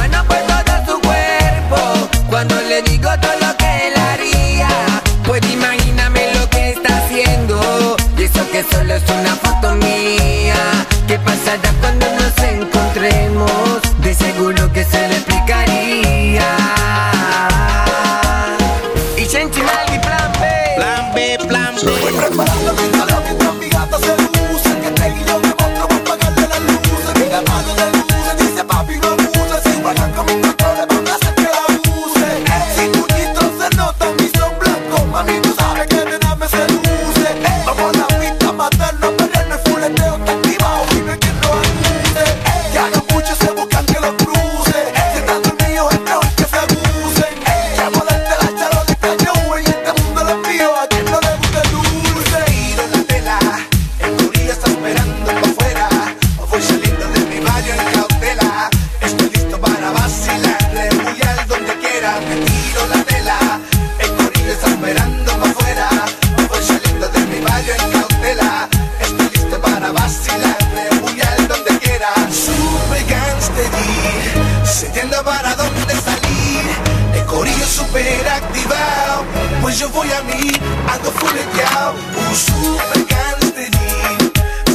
activado. 78.38 79.26
Pues 79.62 79.80
yo 79.80 79.90
voy 79.90 80.10
a 80.12 80.22
mí, 80.24 80.52
ando 80.90 81.12
fuleteado. 81.12 81.96
Un 82.30 82.36
super 82.36 83.06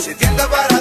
Se 0.02 0.14
te 0.14 0.26
anda 0.26 0.48
para 0.48 0.71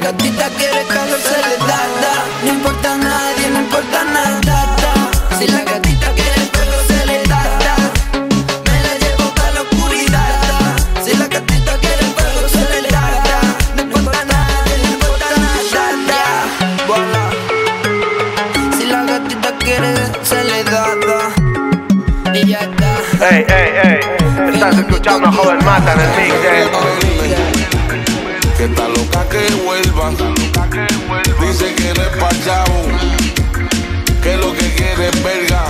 gatita 0.00 0.48
quiere 0.56 0.84
calor 0.86 1.20
se 1.20 1.36
le 1.48 1.56
da, 1.66 1.80
No 2.44 2.52
importa 2.52 2.96
nadie, 2.96 3.50
no 3.50 3.60
importa 3.60 4.04
nada. 4.04 4.66
Si 5.38 5.46
la 5.46 5.62
gatita 5.62 6.08
quiere 6.14 6.40
fuego 6.52 6.78
se 6.88 7.06
le 7.06 7.22
da, 7.28 7.42
Me 8.66 8.76
la 8.86 8.94
llevo 9.02 9.26
pa' 9.36 9.50
la 9.54 9.60
oscuridad. 9.62 10.76
Si 11.04 11.16
la 11.16 11.26
gatita 11.26 11.72
quiere 11.82 12.04
fuego 12.16 12.48
se 12.48 12.64
le 12.82 12.88
da, 12.88 13.04
No 13.76 13.82
importa 13.82 14.24
nadie, 14.24 14.74
no 14.82 14.88
importa 14.94 15.26
nada. 15.44 15.84
Voilà. 16.86 17.22
Si 18.78 18.84
la 18.86 19.02
gatita 19.04 19.50
quiere 19.58 19.94
se 20.22 20.44
le 20.44 20.64
da, 20.64 20.84
Y 22.34 22.46
ya 22.48 22.60
está. 22.60 23.28
Ey, 23.30 23.44
ey, 23.48 23.68
ey. 23.84 24.54
Estás 24.54 24.78
escuchando 24.78 25.28
a 25.28 25.32
Joven 25.32 25.64
Mata 25.64 25.92
en 25.92 26.00
el 26.00 26.08
mix, 26.16 26.34
eh. 26.44 26.68
Dice 30.00 31.74
que 31.74 31.92
no 31.94 32.02
es 32.02 32.16
pa'. 32.16 32.30
Que 34.22 34.36
lo 34.36 34.52
que 34.54 34.74
quiere 34.74 35.08
es 35.08 35.22
verga. 35.22 35.66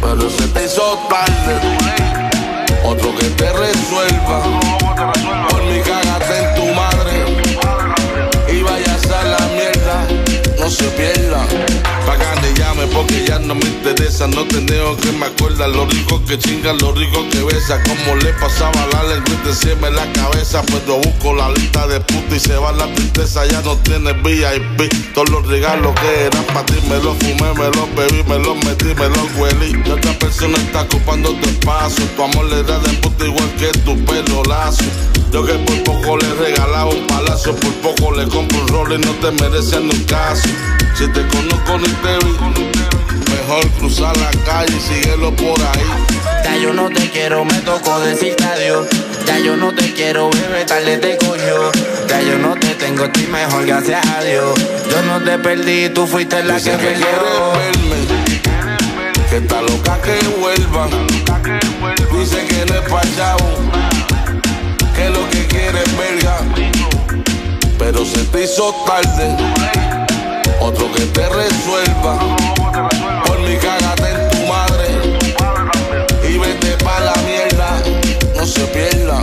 Pero 0.00 0.30
se 0.30 0.48
te 0.48 0.64
hizo 0.64 0.98
tarde. 1.10 1.60
Otro 2.84 3.14
que 3.16 3.26
te 3.26 3.52
resuelva. 3.52 5.45
Porque 12.92 13.24
ya 13.26 13.38
no 13.38 13.54
me 13.54 13.66
interesa. 13.66 14.26
No 14.26 14.44
tengo 14.44 14.96
que 14.96 15.12
me 15.12 15.26
acuerda 15.26 15.68
lo 15.68 15.86
rico 15.86 16.22
que 16.24 16.38
chinga, 16.38 16.72
lo 16.74 16.92
rico 16.92 17.24
que 17.30 17.42
besa. 17.42 17.82
Como 17.82 18.16
le 18.16 18.32
pasaba 18.34 18.86
la 18.92 19.02
lengüita 19.04 19.48
encima 19.48 19.88
en 19.88 19.96
la 19.96 20.12
cabeza. 20.12 20.62
Pero 20.66 20.98
busco 20.98 21.34
la 21.34 21.50
lista 21.50 21.86
de 21.86 22.00
puta 22.00 22.36
y 22.36 22.40
se 22.40 22.56
va 22.56 22.72
la 22.72 22.92
tristeza. 22.94 23.46
Ya 23.46 23.60
no 23.62 23.76
tiene 23.78 24.12
VIP. 24.12 25.14
Todos 25.14 25.30
los 25.30 25.46
regalos 25.46 25.94
que 26.00 26.26
eran 26.26 26.44
para 26.46 26.66
ti 26.66 26.74
me 26.88 26.96
los 26.98 27.16
fumé, 27.18 27.52
me 27.54 27.66
los 27.76 27.94
bebí, 27.94 28.22
me 28.28 28.38
los 28.38 28.56
metí, 28.64 28.94
me 28.94 29.08
los 29.08 29.34
huelí. 29.36 29.82
Y 29.84 29.90
otra 29.90 30.12
persona 30.18 30.58
está 30.58 30.82
ocupando 30.82 31.30
tu 31.34 31.48
espacio. 31.48 32.04
Tu 32.16 32.22
amor 32.22 32.44
le 32.46 32.62
da 32.62 32.78
de 32.78 32.92
puta 32.94 33.24
igual 33.24 33.50
que 33.58 33.68
tu 33.80 33.96
pelo 34.04 34.42
lazo. 34.44 34.84
Yo 35.32 35.44
que 35.44 35.54
por 35.54 35.82
poco 35.82 36.16
le 36.18 36.34
regalaba 36.34 36.90
un 36.90 37.06
palacio, 37.06 37.54
por 37.56 37.72
poco 37.74 38.12
le 38.12 38.26
compro 38.28 38.58
un 38.60 38.68
rol 38.68 38.92
y 38.94 38.98
no 38.98 39.12
te 39.14 39.30
merecen 39.32 39.90
un 39.90 40.04
caso. 40.04 40.48
Si 40.96 41.06
te 41.08 41.26
conozco 41.28 41.78
ni 41.78 41.88
te 41.88 42.16
vi, 42.24 42.32
mejor 43.30 43.70
cruzar 43.78 44.16
la 44.16 44.30
calle 44.46 44.74
y 44.74 44.80
síguelo 44.80 45.30
por 45.36 45.60
ahí. 45.60 46.06
Ya 46.42 46.56
yo 46.56 46.72
no 46.72 46.88
te 46.88 47.10
quiero, 47.10 47.44
me 47.44 47.58
tocó 47.60 48.00
decirte 48.00 48.42
adiós. 48.42 48.86
Ya 49.26 49.38
yo 49.38 49.56
no 49.58 49.74
te 49.74 49.92
quiero, 49.92 50.30
bebé, 50.30 50.64
tarde 50.64 50.96
te 50.96 51.18
cogió. 51.18 51.70
Ya 52.08 52.22
yo 52.22 52.38
no 52.38 52.54
te 52.54 52.68
tengo, 52.76 53.04
estoy 53.04 53.26
mejor, 53.26 53.66
gracias 53.66 54.06
a 54.06 54.22
Dios. 54.22 54.58
Yo 54.90 55.02
no 55.02 55.22
te 55.22 55.38
perdí, 55.38 55.90
tú 55.90 56.06
fuiste 56.06 56.42
la 56.42 56.54
Dice 56.54 56.70
que 56.70 56.76
que 56.78 56.86
perdió. 56.86 57.06
verme, 57.58 59.28
que 59.28 59.36
está 59.36 59.60
loca 59.60 60.00
que 60.00 60.16
vuelva. 60.40 60.88
Dice 62.18 62.46
que 62.46 62.64
no 62.72 62.74
es 62.74 62.88
pa' 62.88 63.02
que 64.94 65.10
lo 65.10 65.28
que 65.28 65.46
quiere 65.46 65.82
es 65.82 65.98
verga. 65.98 66.38
Pero 67.78 68.06
se 68.06 68.24
te 68.24 68.44
hizo 68.44 68.74
tarde, 68.86 69.36
otro 70.66 70.90
que 70.92 71.02
te 71.06 71.28
resuelva. 71.28 72.18
Por 73.24 73.38
mi 73.40 73.56
cagate 73.56 74.10
en 74.10 74.30
tu 74.30 74.46
madre 74.46 74.86
y 76.28 76.38
vete 76.38 76.84
pa' 76.84 77.00
la 77.00 77.14
mierda, 77.22 77.82
no 78.34 78.44
se 78.44 78.64
pierda. 78.66 79.22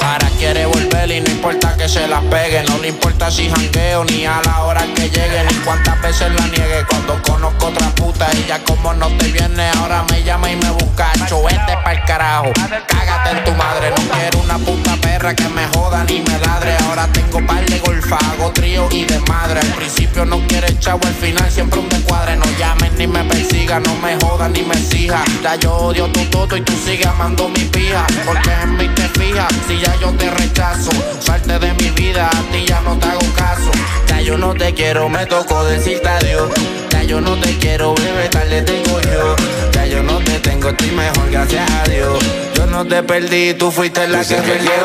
Ahora 0.00 0.30
quiere 0.38 0.66
volver 0.66 1.10
y 1.10 1.20
importa 1.44 1.76
que 1.76 1.88
se 1.88 2.08
las 2.08 2.22
pegue. 2.24 2.62
No 2.64 2.78
le 2.78 2.88
importa 2.88 3.30
si 3.30 3.50
jangueo 3.50 4.04
ni 4.04 4.24
a 4.24 4.40
la 4.44 4.62
hora 4.62 4.82
que 4.94 5.10
llegue. 5.10 5.44
Ni 5.50 5.54
cuántas 5.56 6.00
veces 6.00 6.32
la 6.34 6.46
niegue. 6.46 6.86
Cuando 6.88 7.20
conozco 7.22 7.66
otra 7.66 7.90
puta, 7.90 8.26
ella 8.32 8.62
como 8.64 8.94
no 8.94 9.08
te 9.18 9.26
viene. 9.28 9.68
Ahora 9.78 10.04
me 10.10 10.22
llama 10.22 10.50
y 10.50 10.56
me 10.56 10.70
busca. 10.70 11.12
Vete 11.12 11.76
pa'l 11.84 12.02
carajo. 12.06 12.50
Cágate 12.86 13.30
en 13.30 13.44
tu 13.44 13.52
madre. 13.52 13.90
No 13.90 14.16
quiero 14.16 14.38
una 14.38 14.58
puta 14.58 14.96
perra 14.96 15.34
que 15.34 15.48
me 15.50 15.66
joda 15.68 16.04
ni 16.04 16.20
me 16.20 16.38
ladre. 16.38 16.76
Ahora 16.88 17.06
tengo 17.12 17.46
par 17.46 17.64
de 17.66 17.78
golfa, 17.80 18.18
trío 18.54 18.88
y 18.90 19.04
de 19.04 19.18
madre. 19.20 19.60
Al 19.60 19.72
principio 19.74 20.24
no 20.24 20.38
quiere 20.46 20.78
chavo, 20.78 21.06
al 21.06 21.14
final 21.14 21.50
siempre 21.50 21.80
un 21.80 21.88
descuadre. 21.90 22.36
No 22.36 22.46
llamen 22.58 22.92
ni 22.96 23.06
me 23.06 23.22
persiga, 23.24 23.80
no 23.80 23.94
me 23.96 24.16
jodan 24.16 24.52
ni 24.52 24.62
me 24.62 24.74
exija. 24.74 25.22
Ya 25.42 25.56
yo 25.56 25.74
odio 25.74 26.06
tu 26.08 26.24
toto 26.26 26.56
y 26.56 26.62
tú 26.62 26.72
sigues 26.84 27.06
amando 27.06 27.48
mi 27.48 27.64
pija. 27.64 28.06
Porque 28.24 28.50
en 28.62 28.76
mí 28.76 28.88
te 28.94 29.08
fijas, 29.08 29.52
si 29.68 29.78
ya 29.78 29.94
yo 30.00 30.10
te 30.12 30.30
rechazo. 30.30 30.90
Salte 31.34 31.58
de 31.58 31.74
mi 31.74 31.90
vida, 31.90 32.28
a 32.28 32.52
ti 32.52 32.64
ya 32.64 32.80
no 32.82 32.96
te 32.96 33.08
hago 33.08 33.26
caso. 33.36 33.68
Ya 34.06 34.20
yo 34.20 34.38
no 34.38 34.54
te 34.54 34.72
quiero, 34.72 35.08
me 35.08 35.26
tocó 35.26 35.64
decirte 35.64 36.08
adiós. 36.08 36.48
Ya 36.90 37.02
yo 37.02 37.20
no 37.20 37.34
te 37.40 37.58
quiero, 37.58 37.92
bebé, 37.96 38.28
tarde 38.28 38.62
tengo 38.62 39.00
yo. 39.00 39.34
Ya 39.72 39.84
yo 39.84 40.04
no 40.04 40.18
te 40.18 40.38
tengo, 40.38 40.68
estoy 40.68 40.92
mejor, 40.92 41.28
gracias 41.32 41.68
a 41.68 41.88
Dios. 41.90 42.22
Yo 42.54 42.66
no 42.66 42.84
te 42.86 43.02
perdí, 43.02 43.52
tú 43.54 43.72
fuiste 43.72 44.06
la 44.06 44.18
Dice 44.20 44.36
que 44.36 44.42
perdió. 44.42 44.70
quiere 44.70 44.84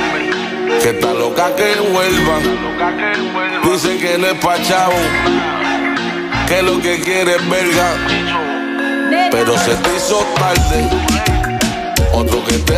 verme, 0.00 0.82
que 0.82 0.90
está 0.90 1.12
loca 1.12 1.54
que 1.54 1.72
vuelva. 1.92 2.38
Dice 3.62 3.98
que 3.98 4.18
no 4.18 4.26
es 4.26 4.38
pa' 4.40 4.60
chavo, 4.64 4.98
que 6.48 6.62
lo 6.62 6.80
que 6.80 6.98
quiere 7.00 7.36
es 7.36 7.48
verga. 7.48 7.94
Pero 9.30 9.56
se 9.56 9.74
te 9.76 9.96
hizo 9.96 10.18
tarde, 10.34 10.88
otro 12.12 12.44
que 12.44 12.54
te 12.58 12.72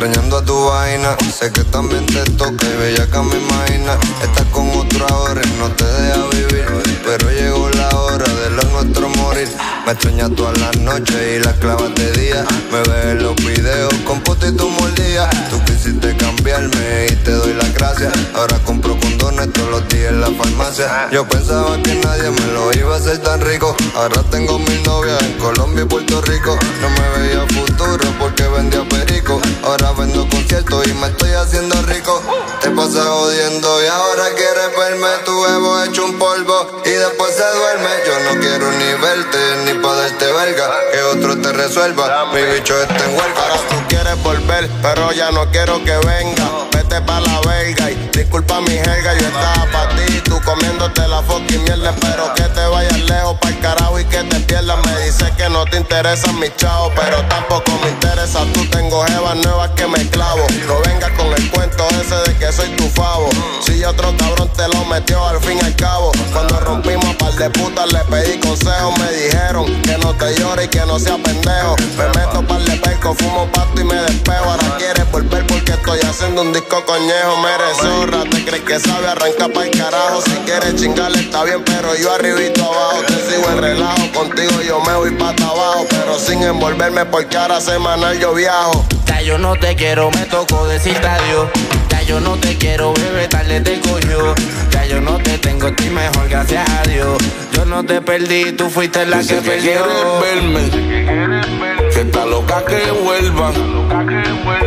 extrañando 0.00 0.38
a 0.38 0.42
tu 0.42 0.64
vaina. 0.64 1.14
Sé 1.30 1.52
que 1.52 1.62
también 1.64 2.06
te 2.06 2.24
toca 2.32 2.66
y 2.66 2.94
que 2.94 3.18
me 3.18 3.36
imagina. 3.36 3.98
Estás 4.22 4.46
con 4.50 4.70
otro 4.70 5.06
ahora 5.08 5.42
y 5.44 5.58
no 5.58 5.68
te 5.72 5.84
deja 5.84 6.26
vivir. 6.28 7.00
Pero 7.04 7.30
llegó 7.30 7.68
la 7.70 7.88
hora 7.90 8.24
de 8.24 8.50
lo 8.50 8.62
nuestro 8.70 9.08
morir. 9.10 9.48
Me 9.90 9.94
extrañas 9.94 10.30
todas 10.36 10.56
las 10.60 10.76
noches 10.76 11.16
y 11.34 11.44
las 11.44 11.54
clavas 11.54 11.92
de 11.96 12.12
día. 12.12 12.46
Me 12.70 12.78
ves 12.78 13.06
en 13.06 13.24
los 13.24 13.34
videos 13.34 13.92
con 14.06 14.20
puta 14.20 14.46
y 14.46 14.52
tu 14.52 14.70
mordida. 14.70 15.28
Tú 15.50 15.60
quisiste 15.64 16.16
cambiarme 16.16 17.06
y 17.10 17.16
te 17.16 17.32
doy 17.32 17.54
las 17.54 17.74
gracias. 17.74 18.12
Ahora 18.36 18.56
compro 18.64 18.96
condones 19.00 19.52
todos 19.52 19.68
los 19.68 19.88
días 19.88 20.10
en 20.12 20.20
la 20.20 20.28
farmacia. 20.28 21.08
Yo 21.10 21.26
pensaba 21.26 21.76
que 21.82 21.96
nadie 21.96 22.30
me 22.30 22.52
lo 22.52 22.72
iba 22.72 22.94
a 22.94 22.98
hacer 22.98 23.18
tan 23.18 23.40
rico. 23.40 23.74
Ahora 23.96 24.22
tengo 24.30 24.60
mil 24.60 24.80
novias 24.84 25.20
en 25.24 25.36
Colombia 25.38 25.82
y 25.82 25.86
Puerto 25.86 26.22
Rico. 26.22 26.56
No 26.80 26.88
me 26.90 27.18
veía 27.18 27.44
futuro 27.48 28.14
porque 28.20 28.44
vendía 28.44 28.88
perico. 28.88 29.40
Ahora 29.64 29.90
vendo 29.98 30.28
conciertos 30.28 30.86
y 30.86 30.92
me 30.94 31.08
estoy 31.08 31.32
haciendo 31.32 31.74
rico. 31.82 32.22
Te 32.60 32.70
pasas 32.70 33.06
jodiendo 33.08 33.82
y 33.82 33.86
ahora 33.88 34.24
quieres 34.36 34.70
verme. 34.78 35.08
Tu 35.24 35.32
huevo 35.32 35.82
hecho 35.82 36.04
un 36.04 36.16
polvo 36.16 36.80
y 36.84 36.90
después 36.90 37.34
se 37.34 37.58
duerme. 37.58 37.90
Yo 38.06 38.32
no 38.32 38.40
quiero 38.40 38.70
ni 38.70 39.02
verte 39.02 39.38
ni 39.64 39.79
poderte 39.80 40.32
verga. 40.32 40.70
Que 40.92 41.02
otro 41.02 41.36
te 41.40 41.52
resuelva. 41.52 42.26
Mi 42.32 42.42
bicho 42.42 42.80
está 42.80 43.04
en 43.04 43.10
huelga. 43.16 43.42
Ahora 43.42 43.56
tú 43.68 43.76
quieres 43.88 44.22
volver, 44.22 44.68
pero 44.82 45.12
ya 45.12 45.30
no 45.30 45.50
quiero 45.50 45.82
que 45.84 45.96
venga. 46.06 46.69
Y 46.92 48.18
disculpa 48.18 48.60
mi 48.62 48.72
jerga, 48.72 49.14
yo 49.14 49.26
estaba 49.26 49.66
pa' 49.70 49.88
ti. 49.94 50.20
Tú 50.24 50.40
comiéndote 50.44 51.06
la 51.06 51.22
fucking 51.22 51.62
mierda, 51.62 51.94
pero 52.00 52.34
que 52.34 52.42
te 52.42 52.66
vayas 52.66 52.98
lejos 53.00 53.36
pa'l 53.40 53.58
carajo 53.60 54.00
y 54.00 54.04
que 54.06 54.24
te 54.24 54.40
pierdas. 54.40 54.78
Me 54.84 55.04
dices 55.04 55.30
que 55.36 55.48
no 55.48 55.64
te 55.66 55.76
interesan 55.76 56.38
mis 56.40 56.54
chavos, 56.56 56.92
pero 56.96 57.24
tampoco 57.28 57.70
me 57.84 57.90
interesa. 57.90 58.40
Tú 58.52 58.64
tengo 58.70 59.04
jevas 59.04 59.36
nuevas 59.36 59.70
que 59.76 59.86
me 59.86 60.04
clavo. 60.10 60.44
No 60.66 60.80
vengas 60.84 61.10
con 61.12 61.32
el 61.32 61.50
cuento 61.50 61.86
ese 62.00 62.16
de 62.28 62.36
que 62.38 62.52
soy 62.52 62.68
tu 62.70 62.88
favo. 62.88 63.28
Si 63.60 63.84
otro 63.84 64.16
cabrón 64.16 64.50
te 64.56 64.66
lo 64.66 64.84
metió 64.86 65.24
al 65.24 65.40
fin 65.40 65.58
y 65.62 65.64
al 65.64 65.76
cabo. 65.76 66.10
Cuando 66.32 66.58
rompimos 66.58 67.06
a 67.06 67.18
par 67.18 67.34
de 67.34 67.50
putas 67.50 67.92
le 67.92 68.00
pedí 68.00 68.38
consejos. 68.40 68.98
Me 68.98 69.12
dijeron 69.12 69.82
que 69.82 69.96
no 69.98 70.12
te 70.14 70.34
llore 70.40 70.64
y 70.64 70.68
que 70.68 70.84
no 70.86 70.98
sea 70.98 71.16
pendejo. 71.18 71.76
Me 71.96 72.08
meto 72.20 72.44
par 72.46 72.62
de 72.62 72.76
perco, 72.78 73.14
fumo 73.14 73.46
pasto 73.52 73.80
y 73.80 73.84
me 73.84 73.94
despego. 73.94 74.44
Ahora 74.44 74.76
quieres 74.76 75.10
volver 75.12 75.46
porque 75.46 75.72
estoy 75.72 76.00
haciendo 76.00 76.42
un 76.42 76.52
disco 76.52 76.79
coñejo. 76.84 77.36
Me 77.38 77.50
zorra, 77.80 78.24
te 78.30 78.44
crees 78.44 78.62
que 78.64 78.78
sabe 78.80 79.08
arrancar 79.08 79.50
pa'l 79.52 79.70
carajo. 79.70 80.20
Si 80.22 80.30
quieres 80.44 80.76
chingarle 80.76 81.20
está 81.20 81.44
bien, 81.44 81.62
pero 81.64 81.94
yo 81.96 82.12
arribito 82.12 82.64
abajo. 82.64 83.02
Te 83.06 83.14
sigo 83.14 83.48
el 83.50 83.58
relajo, 83.58 84.12
contigo 84.12 84.60
yo 84.62 84.80
me 84.80 84.94
voy 84.94 85.10
pa' 85.12 85.30
abajo. 85.30 85.86
Pero 85.88 86.18
sin 86.18 86.42
envolverme 86.42 87.04
porque 87.06 87.36
ahora 87.36 87.60
semanal 87.60 88.18
yo 88.18 88.34
viajo. 88.34 88.84
Ya 89.06 89.22
yo 89.22 89.38
no 89.38 89.54
te 89.56 89.74
quiero, 89.76 90.10
me 90.10 90.24
tocó 90.26 90.66
decirte 90.66 91.06
adiós. 91.06 91.48
Ya 91.88 92.02
yo 92.02 92.20
no 92.20 92.36
te 92.36 92.56
quiero, 92.56 92.92
bebé, 92.94 93.28
tarde 93.28 93.60
te 93.60 93.80
cogió. 93.80 94.34
Ya 94.70 94.86
yo 94.86 95.00
no 95.00 95.18
te 95.18 95.36
tengo, 95.38 95.68
estoy 95.68 95.90
mejor, 95.90 96.28
gracias 96.28 96.68
a 96.68 96.82
Dios. 96.88 97.18
Yo 97.52 97.64
no 97.64 97.84
te 97.84 98.00
perdí, 98.00 98.52
tú 98.52 98.70
fuiste 98.70 99.04
la 99.06 99.18
Dice 99.18 99.36
que 99.36 99.42
que 99.42 99.50
perdió. 99.50 99.72
quiere 99.84 100.20
verme, 100.20 101.90
que 101.92 102.00
está 102.00 102.24
loca 102.24 102.64
que 102.64 102.90
vuelva. 102.92 103.50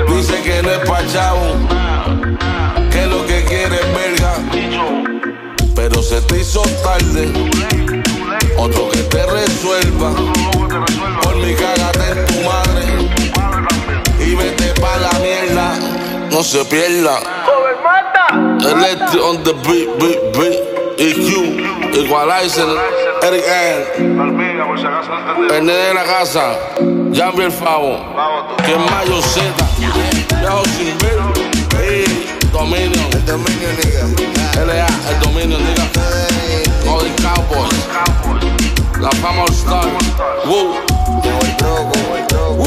Dice 0.07 0.41
que 0.43 0.61
no 0.61 0.71
es 0.71 0.79
pa' 0.87 1.05
chavo, 1.07 1.55
Pero 5.93 6.01
se 6.01 6.21
te 6.21 6.39
hizo 6.39 6.63
tarde. 6.83 7.31
Otro 8.57 8.89
que 8.89 8.97
te 9.03 9.23
resuelva. 9.27 10.11
Por 11.21 11.35
mi 11.35 11.53
cágate 11.53 12.19
en 12.19 12.25
tu 12.25 12.41
madre. 12.41 12.83
Y 14.19 14.33
vete 14.33 14.73
pa' 14.81 14.97
la 14.97 15.11
mierda. 15.19 15.75
No 16.31 16.41
se 16.41 16.65
pierda. 16.65 17.19
Electric 18.59 19.23
on 19.23 19.43
the 19.43 19.53
beat, 19.53 19.99
beat, 19.99 20.35
beat. 20.35 20.73
EQ, 20.97 21.95
Equalizer, 21.95 22.67
Eric 23.21 23.45
N. 23.47 23.85
El 25.51 25.65
nene 25.65 25.73
de 25.73 25.93
la 25.93 26.03
casa, 26.05 26.57
Jambi 27.13 27.43
el 27.43 27.51
Favo. 27.51 27.99
Que 28.65 28.71
es 28.71 28.79
Mayo 28.79 29.21
Z. 29.21 29.43
Viejo 30.39 30.63
sin 30.75 30.97
ver. 30.97 31.19
Y 31.85 32.47
Dominion. 32.51 33.09
El 33.13 33.25
Dominion, 33.25 33.75
nigga. 33.77 34.42
LA, 34.55 34.85
el 34.85 35.19
Dominion, 35.19 35.61
nigga. 35.63 35.89
Golden 36.85 37.13
Cowboys. 37.15 37.73
La 39.01 39.09
fama 39.11 39.41
All 39.43 39.51
Star. 39.51 39.87
Woo. 40.45 40.75
Llegó 41.23 41.39
el 41.41 41.49
el 41.49 42.27
troco. 42.27 42.65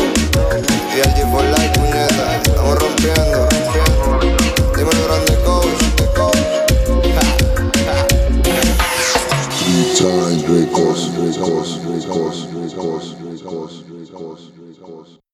Y 0.95 1.01
el 1.01 1.15
G 1.15 1.31
for 1.31 1.45
Life, 1.45 1.79
puñeta. 1.79 2.37
Estamos 2.37 2.79
rompiendo. 2.81 3.49
Dímelo, 4.77 5.05
grande 5.07 5.35
coach, 5.45 5.81
de 5.97 6.07
coach. 6.15 6.37
Three 9.59 9.85
times, 9.95 10.43
Dracos, 10.43 11.15
Dracos, 11.15 11.83
Dracos, 11.83 12.49
Dracos, 12.53 13.17
Dracos, 13.21 13.85
Dracos, 13.87 14.53
Dracos. 14.59 15.26